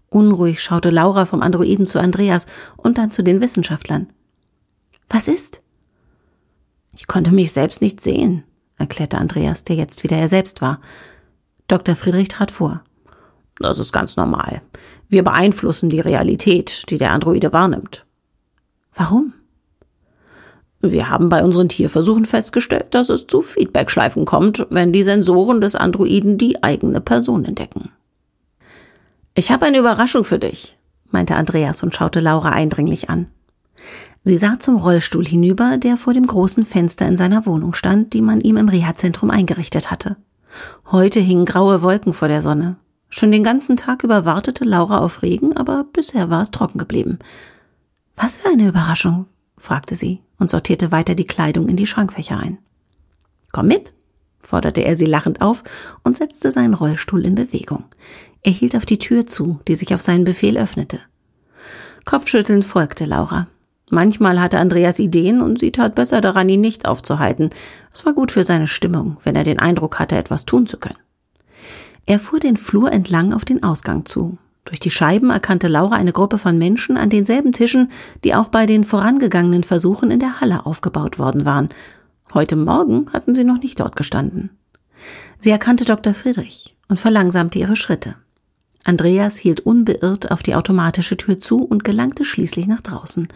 Unruhig 0.09 0.61
schaute 0.61 0.89
Laura 0.89 1.25
vom 1.25 1.41
Androiden 1.41 1.85
zu 1.85 1.99
Andreas 1.99 2.47
und 2.77 2.97
dann 2.97 3.11
zu 3.11 3.23
den 3.23 3.41
Wissenschaftlern. 3.41 4.11
Was 5.07 5.27
ist? 5.27 5.61
Ich 6.95 7.07
konnte 7.07 7.31
mich 7.31 7.51
selbst 7.51 7.81
nicht 7.81 8.01
sehen, 8.01 8.43
erklärte 8.77 9.17
Andreas, 9.17 9.63
der 9.63 9.75
jetzt 9.75 10.03
wieder 10.03 10.17
er 10.17 10.27
selbst 10.27 10.61
war. 10.61 10.79
Dr. 11.67 11.95
Friedrich 11.95 12.27
trat 12.27 12.51
vor. 12.51 12.83
Das 13.59 13.77
ist 13.77 13.93
ganz 13.93 14.15
normal. 14.15 14.61
Wir 15.09 15.23
beeinflussen 15.23 15.89
die 15.89 15.99
Realität, 15.99 16.89
die 16.89 16.97
der 16.97 17.11
Androide 17.11 17.53
wahrnimmt. 17.53 18.05
Warum? 18.93 19.33
Wir 20.81 21.09
haben 21.09 21.27
bei 21.27 21.43
unseren 21.43 21.67
Tierversuchen 21.67 22.25
festgestellt, 22.25 22.87
dass 22.91 23.09
es 23.09 23.27
zu 23.27 23.41
Feedbackschleifen 23.41 24.23
kommt, 24.25 24.65
wenn 24.69 24.93
die 24.93 25.03
Sensoren 25.03 25.59
des 25.59 25.75
Androiden 25.75 26.37
die 26.37 26.63
eigene 26.63 27.01
Person 27.01 27.43
entdecken. 27.43 27.89
Ich 29.35 29.51
habe 29.51 29.65
eine 29.65 29.79
Überraschung 29.79 30.23
für 30.23 30.39
dich, 30.39 30.77
meinte 31.11 31.35
Andreas 31.35 31.83
und 31.83 31.95
schaute 31.95 32.21
Laura 32.21 32.51
eindringlich 32.51 33.09
an. 33.09 33.27
Sie 34.23 34.37
sah 34.37 34.59
zum 34.59 34.77
Rollstuhl 34.77 35.25
hinüber, 35.25 35.77
der 35.77 35.97
vor 35.97 36.13
dem 36.13 36.27
großen 36.27 36.65
Fenster 36.65 37.07
in 37.07 37.17
seiner 37.17 37.45
Wohnung 37.45 37.73
stand, 37.73 38.13
die 38.13 38.21
man 38.21 38.41
ihm 38.41 38.57
im 38.57 38.69
Reha-Zentrum 38.69 39.31
eingerichtet 39.31 39.91
hatte. 39.91 40.17
Heute 40.91 41.19
hingen 41.19 41.45
graue 41.45 41.81
Wolken 41.81 42.13
vor 42.13 42.27
der 42.27 42.41
Sonne. 42.41 42.77
Schon 43.09 43.31
den 43.31 43.43
ganzen 43.43 43.75
Tag 43.75 44.03
über 44.03 44.25
wartete 44.25 44.63
Laura 44.63 44.99
auf 44.99 45.23
Regen, 45.23 45.57
aber 45.57 45.85
bisher 45.91 46.29
war 46.29 46.41
es 46.41 46.51
trocken 46.51 46.77
geblieben. 46.77 47.19
Was 48.15 48.37
für 48.37 48.49
eine 48.49 48.67
Überraschung, 48.67 49.25
fragte 49.57 49.95
sie 49.95 50.21
und 50.39 50.49
sortierte 50.49 50.91
weiter 50.91 51.15
die 51.15 51.27
Kleidung 51.27 51.67
in 51.67 51.75
die 51.75 51.85
Schrankfächer 51.85 52.37
ein. 52.37 52.57
Komm 53.51 53.67
mit, 53.67 53.93
forderte 54.41 54.81
er 54.81 54.95
sie 54.95 55.05
lachend 55.05 55.41
auf 55.41 55.63
und 56.03 56.17
setzte 56.17 56.51
seinen 56.51 56.73
Rollstuhl 56.73 57.25
in 57.25 57.35
Bewegung. 57.35 57.85
Er 58.41 58.51
hielt 58.51 58.75
auf 58.75 58.85
die 58.85 58.99
Tür 58.99 59.27
zu, 59.27 59.59
die 59.67 59.75
sich 59.75 59.93
auf 59.93 60.01
seinen 60.01 60.23
Befehl 60.23 60.57
öffnete. 60.57 60.99
Kopfschüttelnd 62.05 62.65
folgte 62.65 63.05
Laura. 63.05 63.47
Manchmal 63.91 64.39
hatte 64.39 64.59
Andreas 64.59 64.99
Ideen 64.99 65.41
und 65.41 65.59
sie 65.59 65.71
tat 65.71 65.95
besser 65.95 66.21
daran, 66.21 66.47
ihn 66.47 66.61
nicht 66.61 66.87
aufzuhalten. 66.87 67.49
Es 67.91 68.05
war 68.05 68.13
gut 68.13 68.31
für 68.31 68.43
seine 68.43 68.67
Stimmung, 68.67 69.17
wenn 69.23 69.35
er 69.35 69.43
den 69.43 69.59
Eindruck 69.59 69.99
hatte, 69.99 70.15
etwas 70.15 70.45
tun 70.45 70.67
zu 70.67 70.77
können. 70.77 70.99
Er 72.05 72.19
fuhr 72.19 72.39
den 72.39 72.57
Flur 72.57 72.91
entlang 72.91 73.33
auf 73.33 73.45
den 73.45 73.63
Ausgang 73.63 74.05
zu. 74.05 74.37
Durch 74.69 74.79
die 74.79 74.91
Scheiben 74.91 75.31
erkannte 75.31 75.67
Laura 75.67 75.95
eine 75.95 76.13
Gruppe 76.13 76.37
von 76.37 76.59
Menschen 76.59 76.95
an 76.95 77.09
denselben 77.09 77.53
Tischen, 77.53 77.89
die 78.23 78.35
auch 78.35 78.49
bei 78.49 78.67
den 78.67 78.83
vorangegangenen 78.83 79.63
Versuchen 79.63 80.11
in 80.11 80.19
der 80.19 80.41
Halle 80.41 80.67
aufgebaut 80.67 81.17
worden 81.17 81.43
waren. 81.43 81.69
Heute 82.35 82.55
Morgen 82.55 83.11
hatten 83.11 83.33
sie 83.33 83.43
noch 83.43 83.59
nicht 83.59 83.79
dort 83.79 83.95
gestanden. 83.95 84.51
Sie 85.39 85.49
erkannte 85.49 85.85
Dr. 85.85 86.13
Friedrich 86.13 86.75
und 86.87 86.99
verlangsamte 86.99 87.57
ihre 87.57 87.75
Schritte. 87.75 88.13
Andreas 88.83 89.37
hielt 89.37 89.61
unbeirrt 89.61 90.29
auf 90.29 90.43
die 90.43 90.53
automatische 90.53 91.17
Tür 91.17 91.39
zu 91.39 91.63
und 91.63 91.83
gelangte 91.83 92.23
schließlich 92.23 92.67
nach 92.67 92.81
draußen. 92.81 93.27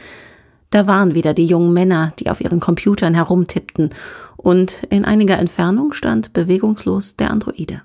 Da 0.69 0.85
waren 0.85 1.15
wieder 1.15 1.33
die 1.33 1.47
jungen 1.47 1.73
Männer, 1.73 2.13
die 2.19 2.29
auf 2.29 2.41
ihren 2.41 2.59
Computern 2.59 3.15
herumtippten, 3.15 3.89
und 4.37 4.83
in 4.91 5.03
einiger 5.03 5.39
Entfernung 5.39 5.93
stand 5.93 6.31
bewegungslos 6.33 7.15
der 7.15 7.31
Androide. 7.31 7.81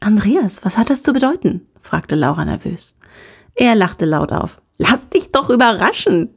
Andreas, 0.00 0.64
was 0.64 0.78
hat 0.78 0.90
das 0.90 1.02
zu 1.02 1.12
bedeuten? 1.12 1.66
fragte 1.80 2.14
Laura 2.14 2.44
nervös. 2.44 2.96
Er 3.54 3.74
lachte 3.74 4.04
laut 4.04 4.32
auf. 4.32 4.60
Lass 4.78 5.08
dich 5.08 5.32
doch 5.32 5.50
überraschen. 5.50 6.30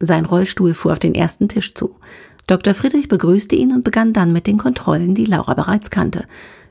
Sein 0.00 0.24
Rollstuhl 0.24 0.74
fuhr 0.74 0.92
auf 0.92 0.98
den 0.98 1.14
ersten 1.14 1.48
Tisch 1.48 1.74
zu. 1.74 1.96
Dr. 2.46 2.74
Friedrich 2.74 3.08
begrüßte 3.08 3.56
ihn 3.56 3.72
und 3.72 3.84
begann 3.84 4.12
dann 4.12 4.32
mit 4.32 4.46
den 4.46 4.58
Kontrollen, 4.58 5.14
die 5.14 5.24
Laura 5.24 5.54
bereits 5.54 5.90
kannte. 5.90 6.26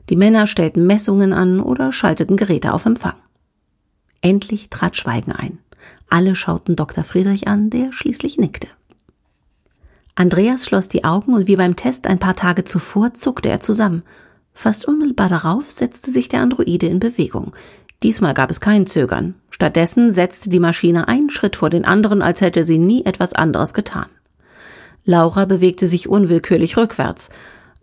Die 0.08 0.16
Männer 0.16 0.46
stellten 0.46 0.86
Messungen 0.86 1.32
an 1.32 1.60
oder 1.60 1.92
schalteten 1.92 2.36
Geräte 2.36 2.72
auf 2.72 2.86
Empfang. 2.86 3.16
Endlich 4.20 4.70
trat 4.70 4.96
Schweigen 4.96 5.32
ein. 5.32 5.58
Alle 6.08 6.36
schauten 6.36 6.76
Dr. 6.76 7.04
Friedrich 7.04 7.48
an, 7.48 7.70
der 7.70 7.92
schließlich 7.92 8.38
nickte. 8.38 8.68
Andreas 10.14 10.64
schloss 10.64 10.88
die 10.88 11.04
Augen 11.04 11.34
und 11.34 11.46
wie 11.46 11.56
beim 11.56 11.76
Test 11.76 12.06
ein 12.06 12.18
paar 12.18 12.36
Tage 12.36 12.64
zuvor 12.64 13.14
zuckte 13.14 13.48
er 13.50 13.60
zusammen. 13.60 14.02
Fast 14.58 14.88
unmittelbar 14.88 15.28
darauf 15.28 15.70
setzte 15.70 16.10
sich 16.10 16.30
der 16.30 16.40
Androide 16.40 16.86
in 16.86 16.98
Bewegung. 16.98 17.52
Diesmal 18.02 18.32
gab 18.32 18.50
es 18.50 18.58
kein 18.58 18.86
Zögern. 18.86 19.34
Stattdessen 19.50 20.10
setzte 20.10 20.48
die 20.48 20.60
Maschine 20.60 21.08
einen 21.08 21.28
Schritt 21.28 21.56
vor 21.56 21.68
den 21.68 21.84
anderen, 21.84 22.22
als 22.22 22.40
hätte 22.40 22.64
sie 22.64 22.78
nie 22.78 23.04
etwas 23.04 23.34
anderes 23.34 23.74
getan. 23.74 24.06
Laura 25.04 25.44
bewegte 25.44 25.86
sich 25.86 26.08
unwillkürlich 26.08 26.78
rückwärts, 26.78 27.28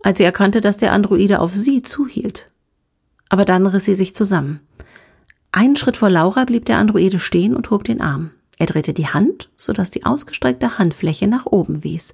als 0.02 0.18
sie 0.18 0.24
erkannte, 0.24 0.60
dass 0.60 0.76
der 0.76 0.92
Androide 0.92 1.38
auf 1.38 1.54
sie 1.54 1.80
zuhielt. 1.82 2.48
Aber 3.28 3.44
dann 3.44 3.66
riss 3.66 3.84
sie 3.84 3.94
sich 3.94 4.12
zusammen. 4.16 4.58
Einen 5.52 5.76
Schritt 5.76 5.96
vor 5.96 6.10
Laura 6.10 6.44
blieb 6.44 6.64
der 6.64 6.78
Androide 6.78 7.20
stehen 7.20 7.54
und 7.54 7.70
hob 7.70 7.84
den 7.84 8.00
Arm. 8.00 8.32
Er 8.58 8.66
drehte 8.66 8.92
die 8.94 9.06
Hand, 9.06 9.48
sodass 9.56 9.92
die 9.92 10.04
ausgestreckte 10.04 10.76
Handfläche 10.76 11.28
nach 11.28 11.46
oben 11.46 11.84
wies. 11.84 12.12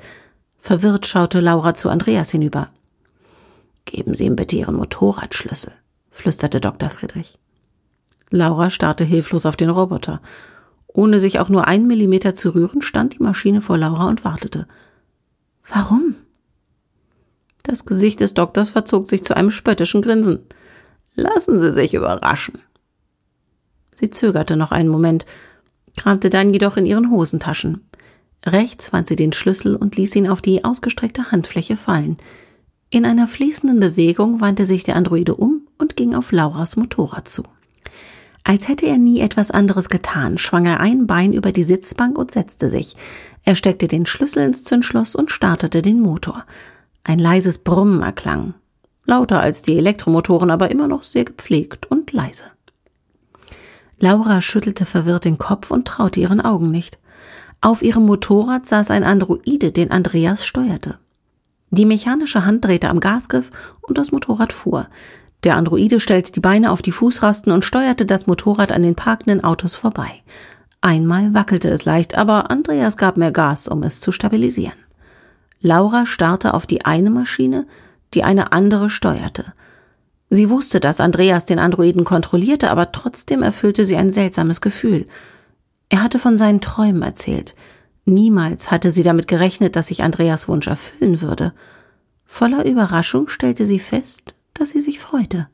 Verwirrt 0.59 1.07
schaute 1.07 1.41
Laura 1.41 1.75
zu 1.75 1.89
Andreas 1.89 2.31
hinüber. 2.31 2.69
Geben 3.85 4.15
Sie 4.15 4.25
ihm 4.25 4.37
bitte 4.37 4.57
Ihren 4.57 4.77
Motorradschlüssel, 4.77 5.73
flüsterte 6.11 6.61
Dr. 6.61 6.91
Friedrich. 6.91 7.39
Laura 8.31 8.71
starrte 8.71 9.05
hilflos 9.05 9.47
auf 9.47 9.57
den 9.57 9.71
Roboter. 9.71 10.21
Ohne 10.87 11.21
sich 11.21 11.39
auch 11.39 11.49
nur 11.49 11.67
einen 11.67 11.87
Millimeter 11.87 12.35
zu 12.35 12.55
rühren, 12.55 12.83
stand 12.83 13.15
die 13.15 13.23
Maschine 13.23 13.61
vor 13.61 13.79
Laura 13.79 14.07
und 14.09 14.25
wartete. 14.25 14.67
Warum? 15.69 16.17
Das 17.63 17.85
Gesicht 17.85 18.21
des 18.21 18.35
Doktors 18.35 18.71
verzog 18.71 19.09
sich 19.09 19.23
zu 19.23 19.37
einem 19.37 19.51
spöttischen 19.51 20.03
Grinsen. 20.03 20.41
Lassen 21.15 21.59
Sie 21.59 21.73
sich 21.73 21.95
überraschen. 21.95 22.59
Sie 23.95 24.11
zögerte 24.11 24.57
noch 24.57 24.73
einen 24.73 24.89
Moment, 24.89 25.27
kramte 25.97 26.31
dann 26.31 26.53
jedoch 26.53 26.77
in 26.77 26.87
ihren 26.87 27.11
Hosentaschen. 27.11 27.85
Rechts 28.47 28.89
fand 28.89 29.07
sie 29.07 29.17
den 29.17 29.33
Schlüssel 29.33 29.77
und 29.77 29.97
ließ 29.97 30.17
ihn 30.17 30.29
auf 30.29 30.41
die 30.41 30.65
ausgestreckte 30.65 31.31
Handfläche 31.31 31.77
fallen. 31.77 32.17
In 32.93 33.05
einer 33.05 33.29
fließenden 33.29 33.79
Bewegung 33.79 34.41
wandte 34.41 34.67
sich 34.67 34.83
der 34.83 34.97
Androide 34.97 35.37
um 35.37 35.69
und 35.79 35.97
ging 35.97 36.13
auf 36.13 36.33
Lauras 36.33 36.77
Motorrad 36.77 37.29
zu. 37.29 37.45
Als 38.43 38.67
hätte 38.67 38.87
er 38.87 38.99
nie 38.99 39.21
etwas 39.21 39.53
anderes 39.53 39.89
getan, 39.89 40.39
schwang 40.39 40.67
er 40.67 40.81
ein 40.81 41.07
Bein 41.07 41.33
über 41.33 41.53
die 41.53 41.63
Sitzbank 41.63 42.19
und 42.19 42.33
setzte 42.33 42.69
sich. 42.69 42.97
Er 43.45 43.55
steckte 43.55 43.87
den 43.87 44.07
Schlüssel 44.07 44.43
ins 44.43 44.65
Zündschloss 44.65 45.15
und 45.15 45.31
startete 45.31 45.83
den 45.83 46.01
Motor. 46.01 46.45
Ein 47.05 47.21
leises 47.21 47.59
Brummen 47.59 48.03
erklang. 48.03 48.55
Lauter 49.05 49.41
als 49.41 49.63
die 49.63 49.79
Elektromotoren, 49.79 50.51
aber 50.51 50.73
immer 50.73 50.89
noch 50.89 51.05
sehr 51.05 51.25
gepflegt 51.25 51.87
und 51.91 52.13
leise. 52.13 52.45
Laura 54.01 54.41
schüttelte 54.41 54.85
verwirrt 54.85 55.27
den 55.27 55.39
Kopf 55.39 55.71
und 55.71 55.87
traute 55.87 56.19
ihren 56.19 56.41
Augen 56.41 56.73
nicht. 56.73 56.99
Auf 57.61 57.83
ihrem 57.83 58.07
Motorrad 58.07 58.67
saß 58.67 58.91
ein 58.91 59.05
Androide, 59.05 59.71
den 59.71 59.93
Andreas 59.93 60.45
steuerte. 60.45 60.99
Die 61.71 61.87
mechanische 61.87 62.45
Hand 62.45 62.65
drehte 62.65 62.89
am 62.89 63.01
Gasgriff 63.01 63.51
und 63.81 63.97
das 63.97 64.13
Motorrad 64.13 64.53
fuhr. 64.53 64.89
Der 65.45 65.57
Androide 65.57 66.01
stellte 66.01 66.33
die 66.33 66.41
Beine 66.41 66.71
auf 66.71 66.83
die 66.83 66.93
Fußrasten 66.93 67.53
und 67.53 67.65
steuerte 67.65 68.05
das 68.05 68.27
Motorrad 68.27 68.73
an 68.73 68.83
den 68.83 68.95
parkenden 68.95 69.43
Autos 69.43 69.75
vorbei. 69.75 70.23
Einmal 70.83 71.35
wackelte 71.35 71.71
es 71.71 71.85
leicht, 71.85 72.17
aber 72.17 72.51
Andreas 72.51 72.97
gab 72.97 73.17
mehr 73.17 73.33
Gas, 73.33 73.69
um 73.69 73.83
es 73.83 74.01
zu 74.01 74.13
stabilisieren. 74.13 74.75
Laura 75.61 76.07
starrte 76.07 76.55
auf 76.55 76.67
die 76.67 76.85
eine 76.85 77.11
Maschine, 77.11 77.67
die 78.15 78.25
eine 78.25 78.53
andere 78.53 78.91
steuerte. 78.91 79.53
Sie 80.31 80.49
wusste, 80.49 80.81
dass 80.81 81.01
Andreas 81.01 81.45
den 81.45 81.59
Androiden 81.59 82.05
kontrollierte, 82.05 82.71
aber 82.71 82.93
trotzdem 82.93 83.43
erfüllte 83.43 83.85
sie 83.85 83.97
ein 83.97 84.11
seltsames 84.11 84.61
Gefühl. 84.61 85.07
Er 85.89 86.03
hatte 86.03 86.19
von 86.19 86.39
seinen 86.39 86.61
Träumen 86.61 87.03
erzählt. 87.03 87.55
Niemals 88.11 88.71
hatte 88.71 88.91
sie 88.91 89.03
damit 89.03 89.29
gerechnet, 89.29 89.77
dass 89.77 89.87
sich 89.87 90.03
Andreas 90.03 90.49
Wunsch 90.49 90.67
erfüllen 90.67 91.21
würde. 91.21 91.53
Voller 92.27 92.65
Überraschung 92.65 93.29
stellte 93.29 93.67
sie 93.67 93.79
fest, 93.79 94.35
dass 94.55 94.71
sie 94.71 94.81
sich 94.81 94.99
freute. 94.99 95.49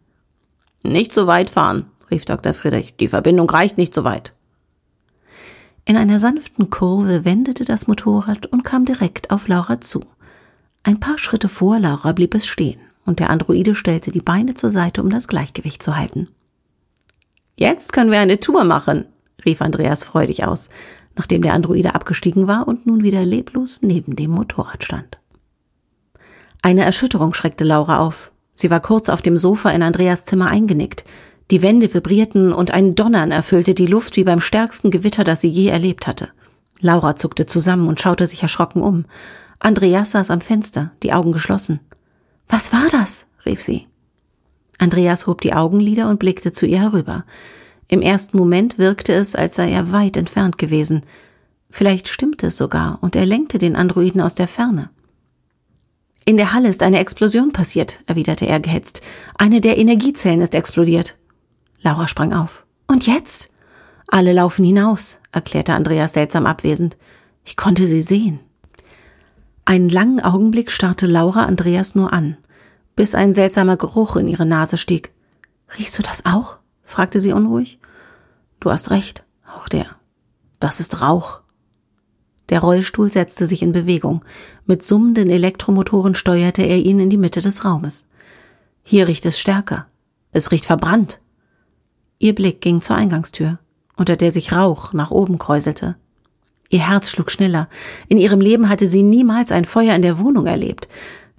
Nicht 0.83 1.13
so 1.13 1.27
weit 1.27 1.51
fahren, 1.51 1.91
rief 2.11 2.25
Dr. 2.25 2.55
Friedrich. 2.55 2.97
Die 2.97 3.09
Verbindung 3.09 3.49
reicht 3.51 3.77
nicht 3.77 3.95
so 3.95 4.05
weit. 4.05 4.33
In 5.85 5.97
einer 5.97 6.19
sanften 6.19 6.71
Kurve 6.71 7.25
wendete 7.25 7.65
das 7.65 7.87
Motorrad 7.87 8.47
und 8.47 8.65
kam 8.65 8.85
direkt 8.85 9.31
auf 9.31 9.49
Laura 9.49 9.81
zu. 9.81 10.05
Ein 10.83 10.99
paar 10.99 11.19
Schritte 11.19 11.49
vor 11.49 11.79
Laura 11.79 12.13
blieb 12.13 12.35
es 12.35 12.47
stehen 12.47 12.81
und 13.05 13.21
der 13.21 13.31
Androide 13.31 13.75
stellte 13.75 14.11
die 14.11 14.21
Beine 14.21 14.55
zur 14.55 14.71
Seite, 14.71 15.03
um 15.03 15.11
das 15.11 15.29
Gleichgewicht 15.29 15.83
zu 15.83 15.97
halten. 15.97 16.29
Jetzt 17.59 17.93
können 17.93 18.11
wir 18.11 18.19
eine 18.19 18.41
Tour 18.41 18.65
machen, 18.65 19.05
rief 19.45 19.61
Andreas 19.61 20.05
freudig 20.05 20.45
aus, 20.45 20.71
nachdem 21.17 21.43
der 21.43 21.55
Androide 21.55 21.95
abgestiegen 21.95 22.47
war 22.47 22.69
und 22.69 22.87
nun 22.87 23.03
wieder 23.03 23.25
leblos 23.25 23.81
neben 23.83 24.17
dem 24.17 24.31
Motorrad 24.31 24.85
stand. 24.85 25.19
Eine 26.63 26.85
Erschütterung 26.85 27.35
schreckte 27.35 27.65
Laura 27.65 27.99
auf. 27.99 28.33
Sie 28.55 28.71
war 28.71 28.81
kurz 28.81 29.09
auf 29.09 29.23
dem 29.23 29.37
Sofa 29.37 29.71
in 29.71 29.83
Andreas 29.83 30.25
Zimmer 30.25 30.49
eingenickt. 30.49 31.05
Die 31.51 31.63
Wände 31.63 31.93
vibrierten 31.93 32.53
und 32.53 32.73
ein 32.73 32.95
Donnern 32.95 33.31
erfüllte 33.31 33.75
die 33.75 33.87
Luft 33.87 34.17
wie 34.17 34.25
beim 34.25 34.41
stärksten 34.41 34.91
Gewitter, 34.91 35.25
das 35.25 35.41
sie 35.41 35.49
je 35.49 35.69
erlebt 35.69 36.07
hatte. 36.07 36.29
Laura 36.81 37.17
zuckte 37.17 37.47
zusammen 37.47 37.89
und 37.89 38.01
schaute 38.01 38.27
sich 38.27 38.43
erschrocken 38.43 38.83
um. 38.83 39.05
Andreas 39.59 40.11
saß 40.11 40.31
am 40.31 40.41
Fenster, 40.41 40.91
die 41.03 41.13
Augen 41.13 41.33
geschlossen. 41.33 41.81
Was 42.49 42.73
war 42.73 42.89
das? 42.91 43.27
rief 43.45 43.63
sie. 43.63 43.87
Andreas 44.79 45.27
hob 45.27 45.41
die 45.41 45.55
Augenlider 45.55 46.11
und 46.11 46.19
blickte 46.19 46.53
zu 46.53 46.67
ihr 46.67 46.81
herüber. 46.81 47.25
Im 47.89 48.03
ersten 48.03 48.37
Moment 48.37 48.79
wirkte 48.79 49.13
es, 49.13 49.37
als 49.37 49.55
sei 49.55 49.71
er 49.71 49.93
weit 49.93 50.17
entfernt 50.17 50.59
gewesen. 50.59 51.03
Vielleicht 51.71 52.09
stimmte 52.09 52.49
es 52.49 52.57
sogar, 52.57 52.99
und 53.01 53.15
er 53.17 53.27
lenkte 53.27 53.59
den 53.59 53.77
Androiden 53.77 54.21
aus 54.21 54.35
der 54.35 54.49
Ferne. 54.49 54.91
In 56.25 56.37
der 56.37 56.53
Halle 56.53 56.69
ist 56.69 56.83
eine 56.83 56.99
Explosion 56.99 57.53
passiert, 57.53 58.01
erwiderte 58.07 58.47
er 58.47 58.59
gehetzt. 58.59 59.01
Eine 59.39 59.61
der 59.61 59.79
Energiezellen 59.79 60.41
ist 60.41 60.57
explodiert. 60.57 61.17
Laura 61.83 62.09
sprang 62.09 62.33
auf. 62.33 62.67
Und 62.89 63.07
jetzt? 63.07 63.51
Alle 64.09 64.33
laufen 64.33 64.65
hinaus, 64.65 65.19
erklärte 65.31 65.75
Andreas 65.75 66.15
seltsam 66.15 66.47
abwesend. 66.47 66.97
Ich 67.45 67.57
konnte 67.57 67.87
sie 67.87 68.03
sehen. 68.03 68.41
Einen 69.65 69.89
langen 69.89 70.21
Augenblick 70.21 70.71
starrte 70.73 71.07
Laura 71.07 71.45
Andreas 71.45 71.95
nur 71.95 72.13
an, 72.13 72.37
bis 72.97 73.15
ein 73.15 73.35
seltsamer 73.35 73.77
Geruch 73.77 74.17
in 74.17 74.27
ihre 74.27 74.47
Nase 74.47 74.79
stieg. 74.79 75.13
Riechst 75.79 75.99
du 75.99 76.03
das 76.03 76.25
auch? 76.27 76.59
Fragte 76.87 77.21
sie 77.21 77.33
unruhig. 77.33 77.79
Du 78.61 78.71
hast 78.71 78.91
recht, 78.91 79.25
auch 79.47 79.69
der. 79.69 79.87
Das 80.59 80.81
ist 80.81 81.03
Rauch. 81.03 81.41
Der 82.49 82.61
Rollstuhl 82.61 83.13
setzte 83.13 83.45
sich 83.47 83.63
in 83.63 83.73
Bewegung. 83.73 84.25
Mit 84.65 84.83
summenden 84.83 85.29
Elektromotoren 85.29 86.15
steuerte 86.15 86.63
er 86.63 86.79
ihn 86.79 87.01
in 87.01 87.11
die 87.11 87.19
Mitte 87.19 87.43
des 87.43 87.65
Raumes. 87.65 88.09
Hier 88.83 89.09
riecht 89.09 89.27
es 89.27 89.39
stärker. 89.39 89.87
Es 90.31 90.53
riecht 90.53 90.65
verbrannt. 90.65 91.21
Ihr 92.19 92.35
Blick 92.35 92.61
ging 92.61 92.81
zur 92.81 92.97
Eingangstür, 92.97 93.59
unter 93.97 94.17
der 94.17 94.31
sich 94.33 94.53
Rauch 94.53 94.93
nach 94.93 95.11
oben 95.11 95.39
kräuselte. 95.39 95.97
Ihr 96.71 96.89
Herz 96.89 97.11
schlug 97.11 97.31
schneller. 97.31 97.69
In 98.09 98.19
ihrem 98.19 98.41
Leben 98.41 98.69
hatte 98.69 98.87
sie 98.87 99.03
niemals 99.03 99.53
ein 99.53 99.65
Feuer 99.65 99.95
in 99.95 100.03
der 100.03 100.19
Wohnung 100.19 100.47
erlebt. 100.47 100.89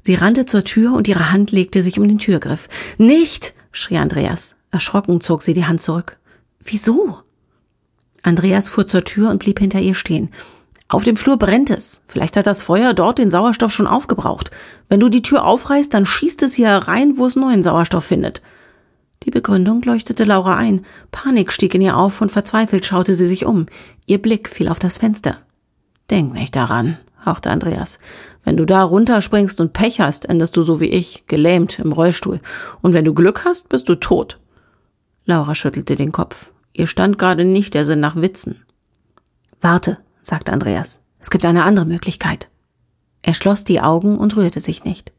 Sie 0.03 0.15
rannte 0.15 0.45
zur 0.45 0.63
Tür 0.63 0.93
und 0.93 1.07
ihre 1.07 1.31
Hand 1.31 1.51
legte 1.51 1.83
sich 1.83 1.99
um 1.99 2.07
den 2.07 2.19
Türgriff. 2.19 2.69
Nicht! 2.97 3.53
schrie 3.71 3.97
Andreas. 3.97 4.55
Erschrocken 4.77 5.21
zog 5.21 5.41
sie 5.41 5.55
die 5.55 5.65
Hand 5.65 5.81
zurück. 5.81 6.17
Wieso? 6.59 7.17
Andreas 8.21 8.69
fuhr 8.69 8.85
zur 8.85 9.03
Tür 9.03 9.31
und 9.31 9.39
blieb 9.39 9.57
hinter 9.57 9.79
ihr 9.79 9.95
stehen. 9.95 10.29
Auf 10.87 11.03
dem 11.03 11.17
Flur 11.17 11.37
brennt 11.37 11.71
es. 11.71 12.03
Vielleicht 12.05 12.37
hat 12.37 12.45
das 12.45 12.61
Feuer 12.61 12.93
dort 12.93 13.17
den 13.17 13.27
Sauerstoff 13.27 13.73
schon 13.73 13.87
aufgebraucht. 13.87 14.51
Wenn 14.87 14.99
du 14.99 15.09
die 15.09 15.23
Tür 15.23 15.45
aufreißt, 15.45 15.91
dann 15.91 16.05
schießt 16.05 16.43
es 16.43 16.53
hier 16.53 16.67
herein, 16.67 17.17
wo 17.17 17.25
es 17.25 17.35
neuen 17.35 17.63
Sauerstoff 17.63 18.05
findet. 18.05 18.43
Die 19.23 19.31
Begründung 19.31 19.81
leuchtete 19.81 20.25
Laura 20.25 20.55
ein. 20.57 20.85
Panik 21.09 21.51
stieg 21.51 21.73
in 21.73 21.81
ihr 21.81 21.97
auf 21.97 22.21
und 22.21 22.31
verzweifelt 22.31 22.85
schaute 22.85 23.15
sie 23.15 23.25
sich 23.25 23.47
um. 23.47 23.65
Ihr 24.05 24.21
Blick 24.21 24.47
fiel 24.47 24.67
auf 24.67 24.77
das 24.77 24.99
Fenster. 24.99 25.37
Denk 26.11 26.33
nicht 26.33 26.55
daran, 26.55 26.99
hauchte 27.25 27.49
Andreas. 27.49 27.97
Wenn 28.43 28.57
du 28.57 28.65
da 28.65 28.83
runterspringst 28.83 29.59
und 29.59 29.73
Pech 29.73 29.99
hast, 30.01 30.29
endest 30.29 30.55
du 30.55 30.61
so 30.61 30.79
wie 30.79 30.89
ich, 30.89 31.25
gelähmt 31.25 31.79
im 31.79 31.91
Rollstuhl. 31.91 32.41
Und 32.83 32.93
wenn 32.93 33.05
du 33.05 33.15
Glück 33.15 33.43
hast, 33.43 33.69
bist 33.69 33.89
du 33.89 33.95
tot. 33.95 34.39
Laura 35.27 35.55
schüttelte 35.55 35.97
den 35.97 36.13
Kopf. 36.13 36.51
Ihr 36.71 36.87
stand 36.87 37.17
gerade 37.17 37.43
nicht 37.43 37.73
der 37.73 37.83
Sinn 37.83 37.99
nach 37.99 38.15
Witzen. 38.15 38.63
Warte, 39.59 39.97
sagte 40.21 40.53
Andreas. 40.53 41.01
Es 41.19 41.29
gibt 41.29 41.45
eine 41.45 41.65
andere 41.65 41.85
Möglichkeit. 41.85 42.49
Er 43.23 43.33
schloss 43.33 43.65
die 43.65 43.81
Augen 43.81 44.17
und 44.17 44.37
rührte 44.37 44.61
sich 44.61 44.85
nicht. 44.85 45.11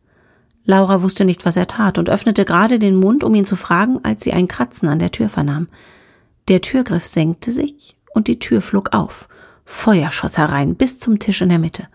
Laura 0.65 1.03
wusste 1.03 1.27
nicht, 1.27 1.45
was 1.45 1.59
er 1.59 1.67
tat 1.67 1.99
und 1.99 2.09
öffnete 2.09 2.47
gerade 2.47 2.79
den 2.79 2.97
Mund, 2.97 3.23
um 3.23 3.35
ihn 3.35 3.45
zu 3.45 3.55
fragen, 3.55 4.01
als 4.03 4.25
sie 4.25 4.33
ein 4.33 4.49
Kratzen 4.49 4.89
an 4.89 4.99
der 4.99 5.13
Tür 5.13 5.29
vernahm. 5.29 5.69
Der 6.49 6.63
Türgriff 6.63 7.07
senkte 7.07 7.53
sich 7.53 7.99
und 8.15 8.29
die 8.29 8.39
Tür 8.39 8.63
flog 8.63 8.95
auf. 8.95 9.29
Feuer 9.67 10.11
schoss 10.11 10.39
herein 10.39 10.75
bis 10.75 10.99
zum 10.99 11.19
Tisch 11.19 11.43
in 11.43 11.51
der 11.51 11.59
Mitte. 11.59 11.87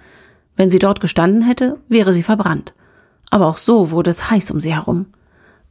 Wenn 0.55 0.69
sie 0.69 0.79
dort 0.79 0.99
gestanden 0.99 1.41
hätte, 1.41 1.79
wäre 1.89 2.13
sie 2.13 2.21
verbrannt. 2.21 2.75
Aber 3.31 3.47
auch 3.47 3.57
so 3.57 3.89
wurde 3.89 4.11
es 4.11 4.29
heiß 4.29 4.51
um 4.51 4.61
sie 4.61 4.75
herum. 4.75 5.07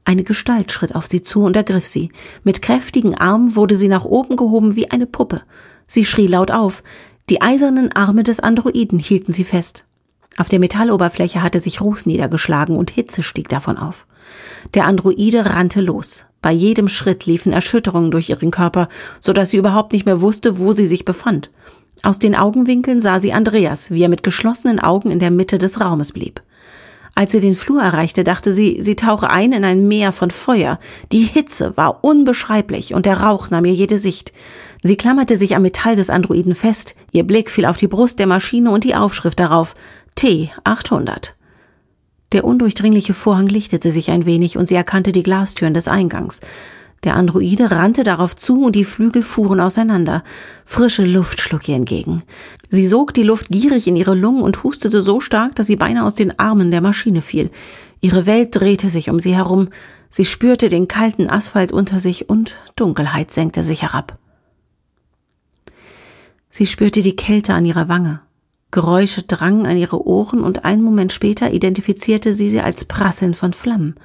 Eine 0.05 0.25
Gestalt 0.25 0.73
schritt 0.73 0.95
auf 0.95 1.07
sie 1.07 1.23
zu 1.23 1.43
und 1.43 1.57
ergriff 1.57 1.87
sie. 1.87 2.11
Mit 2.45 2.63
kräftigen 2.63 3.15
Armen 3.15 3.57
wurde 3.57 3.75
sie 3.75 3.89
nach 3.89 4.05
oben 4.05 4.37
gehoben 4.37 4.77
wie 4.77 4.91
eine 4.91 5.07
Puppe. 5.07 5.43
Sie 5.87 6.05
schrie 6.05 6.27
laut 6.27 6.51
auf. 6.51 6.83
Die 7.29 7.41
eisernen 7.41 7.93
Arme 7.93 8.25
des 8.25 8.41
Androiden 8.41 8.99
hielten 8.99 9.33
sie 9.33 9.45
fest. 9.45 9.85
Auf 10.39 10.49
der 10.49 10.59
Metalloberfläche 10.59 11.43
hatte 11.43 11.61
sich 11.61 11.81
Ruß 11.81 12.07
niedergeschlagen 12.07 12.77
und 12.77 12.91
Hitze 12.91 13.23
stieg 13.23 13.49
davon 13.49 13.77
auf. 13.77 14.07
Der 14.75 14.87
Androide 14.87 15.47
rannte 15.47 15.81
los. 15.81 16.25
Bei 16.41 16.51
jedem 16.51 16.89
Schritt 16.89 17.27
liefen 17.27 17.53
Erschütterungen 17.53 18.11
durch 18.11 18.31
ihren 18.31 18.51
Körper, 18.51 18.89
so 19.21 19.33
dass 19.33 19.51
sie 19.51 19.59
überhaupt 19.59 19.93
nicht 19.93 20.07
mehr 20.07 20.21
wusste, 20.21 20.59
wo 20.59 20.73
sie 20.73 20.89
sich 20.89 21.05
befand. 21.05 21.51
Aus 22.03 22.19
den 22.19 22.35
Augenwinkeln 22.35 23.01
sah 23.01 23.21
sie 23.21 23.33
Andreas, 23.33 23.93
wie 23.93 24.03
er 24.03 24.09
mit 24.09 24.25
geschlossenen 24.25 24.81
Augen 24.81 25.11
in 25.11 25.21
der 25.21 25.31
Mitte 25.31 25.59
des 25.59 25.81
Raumes 25.81 26.13
blieb. 26.13 26.43
Als 27.15 27.33
sie 27.33 27.41
den 27.41 27.55
Flur 27.55 27.83
erreichte, 27.83 28.25
dachte 28.25 28.53
sie, 28.53 28.79
sie 28.81 28.97
tauche 28.97 29.29
ein 29.29 29.53
in 29.53 29.65
ein 29.65 29.87
Meer 29.87 30.13
von 30.13 30.31
Feuer. 30.31 30.79
Die 31.13 31.25
Hitze 31.25 31.77
war 31.77 32.03
unbeschreiblich 32.03 32.95
und 32.95 33.05
der 33.05 33.21
Rauch 33.21 33.51
nahm 33.51 33.67
ihr 33.67 33.75
jede 33.75 33.99
Sicht. 33.99 34.33
Sie 34.83 34.97
klammerte 34.97 35.37
sich 35.37 35.55
am 35.55 35.63
Metall 35.63 35.95
des 35.95 36.09
Androiden 36.09 36.55
fest, 36.55 36.95
ihr 37.11 37.25
Blick 37.25 37.51
fiel 37.51 37.67
auf 37.67 37.77
die 37.77 37.89
Brust 37.89 38.19
der 38.19 38.27
Maschine 38.27 38.71
und 38.71 38.85
die 38.85 38.95
Aufschrift 38.95 39.39
darauf 39.39 39.75
T800. 40.17 41.35
Der 42.33 42.45
undurchdringliche 42.45 43.13
Vorhang 43.13 43.47
lichtete 43.47 43.91
sich 43.91 44.11
ein 44.11 44.25
wenig 44.25 44.57
und 44.57 44.67
sie 44.67 44.75
erkannte 44.75 45.13
die 45.13 45.23
Glastüren 45.23 45.75
des 45.75 45.89
Eingangs. 45.89 46.41
Der 47.05 47.17
Androide 47.17 47.73
rannte 47.73 48.05
darauf 48.05 48.37
zu 48.37 48.63
und 48.63 48.77
die 48.77 48.85
Flügel 48.85 49.23
fuhren 49.25 49.59
auseinander. 49.59 50.23
Frische 50.65 51.05
Luft 51.05 51.41
schlug 51.41 51.69
ihr 51.69 51.75
entgegen. 51.75 52.23
Sie 52.69 52.87
sog 52.87 53.13
die 53.13 53.25
Luft 53.25 53.49
gierig 53.51 53.89
in 53.89 53.97
ihre 53.97 54.15
Lungen 54.15 54.43
und 54.43 54.63
hustete 54.63 55.03
so 55.03 55.19
stark, 55.19 55.57
dass 55.57 55.67
sie 55.67 55.77
beinahe 55.77 56.05
aus 56.05 56.15
den 56.15 56.39
Armen 56.39 56.71
der 56.71 56.81
Maschine 56.81 57.21
fiel. 57.21 57.51
Ihre 58.01 58.27
Welt 58.27 58.55
drehte 58.55 58.89
sich 58.89 59.11
um 59.11 59.19
sie 59.19 59.35
herum. 59.35 59.69
Sie 60.11 60.25
spürte 60.25 60.69
den 60.69 60.87
kalten 60.87 61.29
Asphalt 61.29 61.73
unter 61.73 61.99
sich 61.99 62.29
und 62.29 62.55
Dunkelheit 62.77 63.33
senkte 63.33 63.65
sich 63.65 63.83
herab. 63.83 64.19
Sie 66.51 66.67
spürte 66.67 67.03
die 67.03 67.17
Kälte 67.17 67.55
an 67.55 67.65
ihrer 67.65 67.89
Wange. 67.89 68.21
Geräusche 68.71 69.23
drangen 69.23 69.67
an 69.67 69.77
ihre 69.77 70.07
Ohren 70.07 70.41
und 70.41 70.65
einen 70.65 70.83
Moment 70.83 71.13
später 71.13 71.53
identifizierte 71.53 72.33
sie 72.33 72.49
sie 72.49 72.61
als 72.61 72.85
Prasseln 72.85 73.35
von 73.35 73.53
Flammen. 73.53 73.97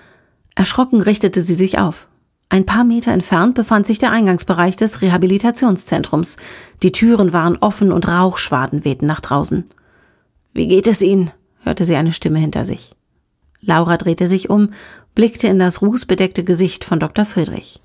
Erschrocken 0.55 1.01
richtete 1.01 1.41
sie 1.41 1.55
sich 1.55 1.77
auf. 1.77 2.07
Ein 2.49 2.65
paar 2.65 2.83
Meter 2.83 3.11
entfernt 3.11 3.55
befand 3.55 3.85
sich 3.85 3.99
der 3.99 4.11
Eingangsbereich 4.11 4.77
des 4.77 5.01
Rehabilitationszentrums. 5.01 6.37
Die 6.81 6.91
Türen 6.91 7.33
waren 7.33 7.57
offen 7.57 7.91
und 7.91 8.07
Rauchschwaden 8.07 8.85
wehten 8.85 9.05
nach 9.05 9.21
draußen. 9.21 9.65
Wie 10.53 10.67
geht 10.67 10.87
es 10.87 11.01
Ihnen? 11.01 11.31
hörte 11.63 11.83
sie 11.83 11.95
eine 11.95 12.13
Stimme 12.13 12.39
hinter 12.39 12.63
sich. 12.63 12.91
Laura 13.59 13.97
drehte 13.97 14.27
sich 14.27 14.49
um, 14.49 14.69
blickte 15.15 15.47
in 15.47 15.59
das 15.59 15.81
rußbedeckte 15.81 16.43
Gesicht 16.43 16.85
von 16.85 16.99
Dr. 16.99 17.25
Friedrich. 17.25 17.81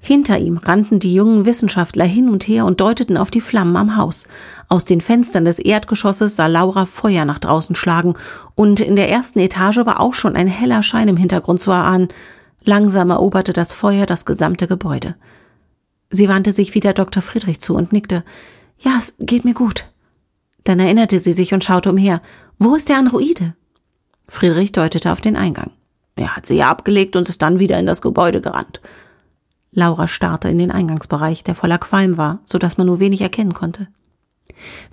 Hinter 0.00 0.38
ihm 0.38 0.58
rannten 0.58 1.00
die 1.00 1.12
jungen 1.12 1.46
Wissenschaftler 1.46 2.04
hin 2.04 2.28
und 2.28 2.46
her 2.46 2.64
und 2.64 2.80
deuteten 2.80 3.16
auf 3.16 3.32
die 3.32 3.40
Flammen 3.40 3.76
am 3.76 3.96
Haus. 3.96 4.28
Aus 4.68 4.84
den 4.84 5.00
Fenstern 5.00 5.44
des 5.44 5.58
Erdgeschosses 5.58 6.36
sah 6.36 6.46
Laura 6.46 6.86
Feuer 6.86 7.24
nach 7.24 7.40
draußen 7.40 7.74
schlagen, 7.74 8.14
und 8.54 8.78
in 8.78 8.94
der 8.94 9.10
ersten 9.10 9.40
Etage 9.40 9.78
war 9.78 9.98
auch 9.98 10.14
schon 10.14 10.36
ein 10.36 10.46
heller 10.46 10.84
Schein 10.84 11.08
im 11.08 11.16
Hintergrund 11.16 11.60
zu 11.60 11.72
erahnen. 11.72 12.08
Langsam 12.66 13.10
eroberte 13.10 13.52
das 13.52 13.72
Feuer 13.72 14.06
das 14.06 14.26
gesamte 14.26 14.66
Gebäude. 14.66 15.14
Sie 16.10 16.28
wandte 16.28 16.52
sich 16.52 16.74
wieder 16.74 16.92
Dr. 16.92 17.22
Friedrich 17.22 17.60
zu 17.60 17.76
und 17.76 17.92
nickte. 17.92 18.24
Ja, 18.78 18.96
es 18.98 19.14
geht 19.20 19.44
mir 19.44 19.54
gut. 19.54 19.86
Dann 20.64 20.80
erinnerte 20.80 21.20
sie 21.20 21.32
sich 21.32 21.54
und 21.54 21.62
schaute 21.62 21.90
umher. 21.90 22.20
Wo 22.58 22.74
ist 22.74 22.88
der 22.88 22.98
Androide? 22.98 23.54
Friedrich 24.26 24.72
deutete 24.72 25.12
auf 25.12 25.20
den 25.20 25.36
Eingang. 25.36 25.70
Er 26.16 26.34
hat 26.34 26.46
sie 26.46 26.60
abgelegt 26.60 27.14
und 27.14 27.28
ist 27.28 27.40
dann 27.40 27.60
wieder 27.60 27.78
in 27.78 27.86
das 27.86 28.02
Gebäude 28.02 28.40
gerannt. 28.40 28.80
Laura 29.70 30.08
starrte 30.08 30.48
in 30.48 30.58
den 30.58 30.72
Eingangsbereich, 30.72 31.44
der 31.44 31.54
voller 31.54 31.78
Qualm 31.78 32.16
war, 32.16 32.40
so 32.44 32.58
dass 32.58 32.78
man 32.78 32.88
nur 32.88 32.98
wenig 32.98 33.20
erkennen 33.20 33.54
konnte. 33.54 33.86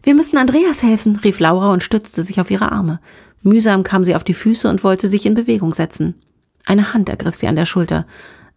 Wir 0.03 0.13
müssen 0.13 0.37
Andreas 0.37 0.83
helfen, 0.83 1.15
rief 1.15 1.39
Laura 1.39 1.73
und 1.73 1.81
stützte 1.81 2.23
sich 2.23 2.39
auf 2.39 2.51
ihre 2.51 2.71
Arme. 2.71 2.99
Mühsam 3.41 3.81
kam 3.81 4.03
sie 4.03 4.15
auf 4.15 4.23
die 4.23 4.35
Füße 4.35 4.69
und 4.69 4.83
wollte 4.83 5.07
sich 5.07 5.25
in 5.25 5.33
Bewegung 5.33 5.73
setzen. 5.73 6.21
Eine 6.65 6.93
Hand 6.93 7.09
ergriff 7.09 7.35
sie 7.35 7.47
an 7.47 7.55
der 7.55 7.65
Schulter. 7.65 8.05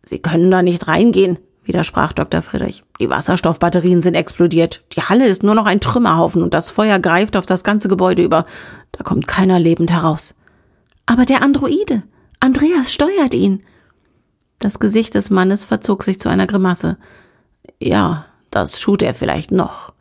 Sie 0.03 0.19
können 0.19 0.51
da 0.51 0.63
nicht 0.63 0.87
reingehen, 0.87 1.39
widersprach 1.65 2.13
Dr. 2.13 2.43
Friedrich. 2.43 2.85
Die 3.01 3.11
Wasserstoffbatterien 3.11 4.01
sind 4.01 4.15
explodiert. 4.15 4.85
Die 4.93 5.03
Halle 5.03 5.27
ist 5.27 5.43
nur 5.43 5.55
noch 5.55 5.67
ein 5.67 5.81
Trümmerhaufen 5.81 6.43
und 6.43 6.55
das 6.55 6.71
Feuer 6.71 6.99
greift 6.99 7.37
auf 7.37 7.47
das 7.47 7.65
ganze 7.65 7.89
Gebäude 7.89 8.23
über. 8.23 8.47
Da 8.93 9.03
kommt 9.03 9.27
keiner 9.27 9.59
lebend 9.59 9.91
heraus. 9.91 10.35
Aber 11.07 11.25
der 11.25 11.43
Androide. 11.43 12.03
Andreas 12.41 12.93
steuert 12.93 13.35
ihn. 13.35 13.63
Das 14.59 14.79
Gesicht 14.79 15.15
des 15.15 15.31
Mannes 15.31 15.65
verzog 15.65 16.03
sich 16.03 16.21
zu 16.21 16.29
einer 16.29 16.47
Grimasse. 16.47 16.97
Ja, 17.81 18.27
das 18.51 18.79
tut 18.81 19.03
er 19.03 19.15
vielleicht 19.15 19.51
noch. 19.51 19.93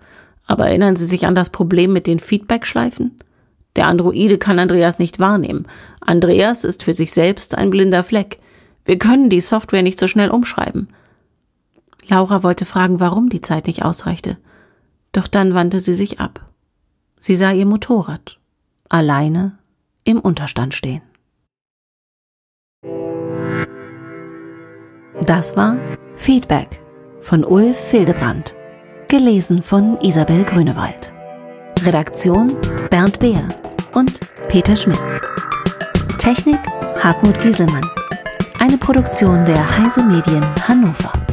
Aber 0.48 0.68
erinnern 0.68 0.96
Sie 0.96 1.06
sich 1.06 1.26
an 1.26 1.36
das 1.36 1.50
Problem 1.50 1.92
mit 1.92 2.08
den 2.08 2.20
Feedbackschleifen? 2.20 3.18
Der 3.76 3.88
Androide 3.88 4.38
kann 4.38 4.60
Andreas 4.60 5.00
nicht 5.00 5.20
wahrnehmen. 5.20 5.68
Andreas 6.00 6.64
ist 6.64 6.84
für 6.84 6.94
sich 6.94 7.12
selbst 7.12 7.56
ein 7.56 7.70
blinder 7.70 8.04
Fleck. 8.04 8.40
Wir 8.86 8.98
können 8.98 9.30
die 9.30 9.42
Software 9.42 9.84
nicht 9.84 10.00
so 10.00 10.08
schnell 10.08 10.30
umschreiben. 10.30 10.88
Laura 12.08 12.44
wollte 12.44 12.66
fragen, 12.66 13.00
warum 13.00 13.30
die 13.30 13.42
Zeit 13.42 13.68
nicht 13.68 13.84
ausreichte. 13.84 14.38
Doch 15.12 15.28
dann 15.28 15.54
wandte 15.54 15.80
sie 15.80 15.94
sich 15.94 16.20
ab. 16.20 16.46
Sie 17.18 17.36
sah 17.36 17.52
ihr 17.52 17.66
Motorrad 17.66 18.40
alleine 18.90 19.58
im 20.04 20.20
Unterstand 20.20 20.74
stehen. 20.76 21.02
Das 25.26 25.58
war 25.58 25.78
Feedback 26.16 26.82
von 27.22 27.44
Ulf 27.44 27.78
Fildebrand, 27.78 28.54
gelesen 29.08 29.64
von 29.64 29.98
Isabel 30.02 30.44
Grünewald. 30.44 31.12
Redaktion 31.84 32.56
Bernd 32.90 33.20
Beer 33.20 33.48
und 33.96 34.20
Peter 34.50 34.76
Schmitz. 34.76 35.22
Technik 36.20 36.60
Hartmut 37.00 37.40
Gieselmann. 37.40 37.90
Eine 38.60 38.78
Produktion 38.78 39.44
der 39.46 39.78
Heise 39.78 40.04
Medien 40.04 40.46
Hannover. 40.68 41.25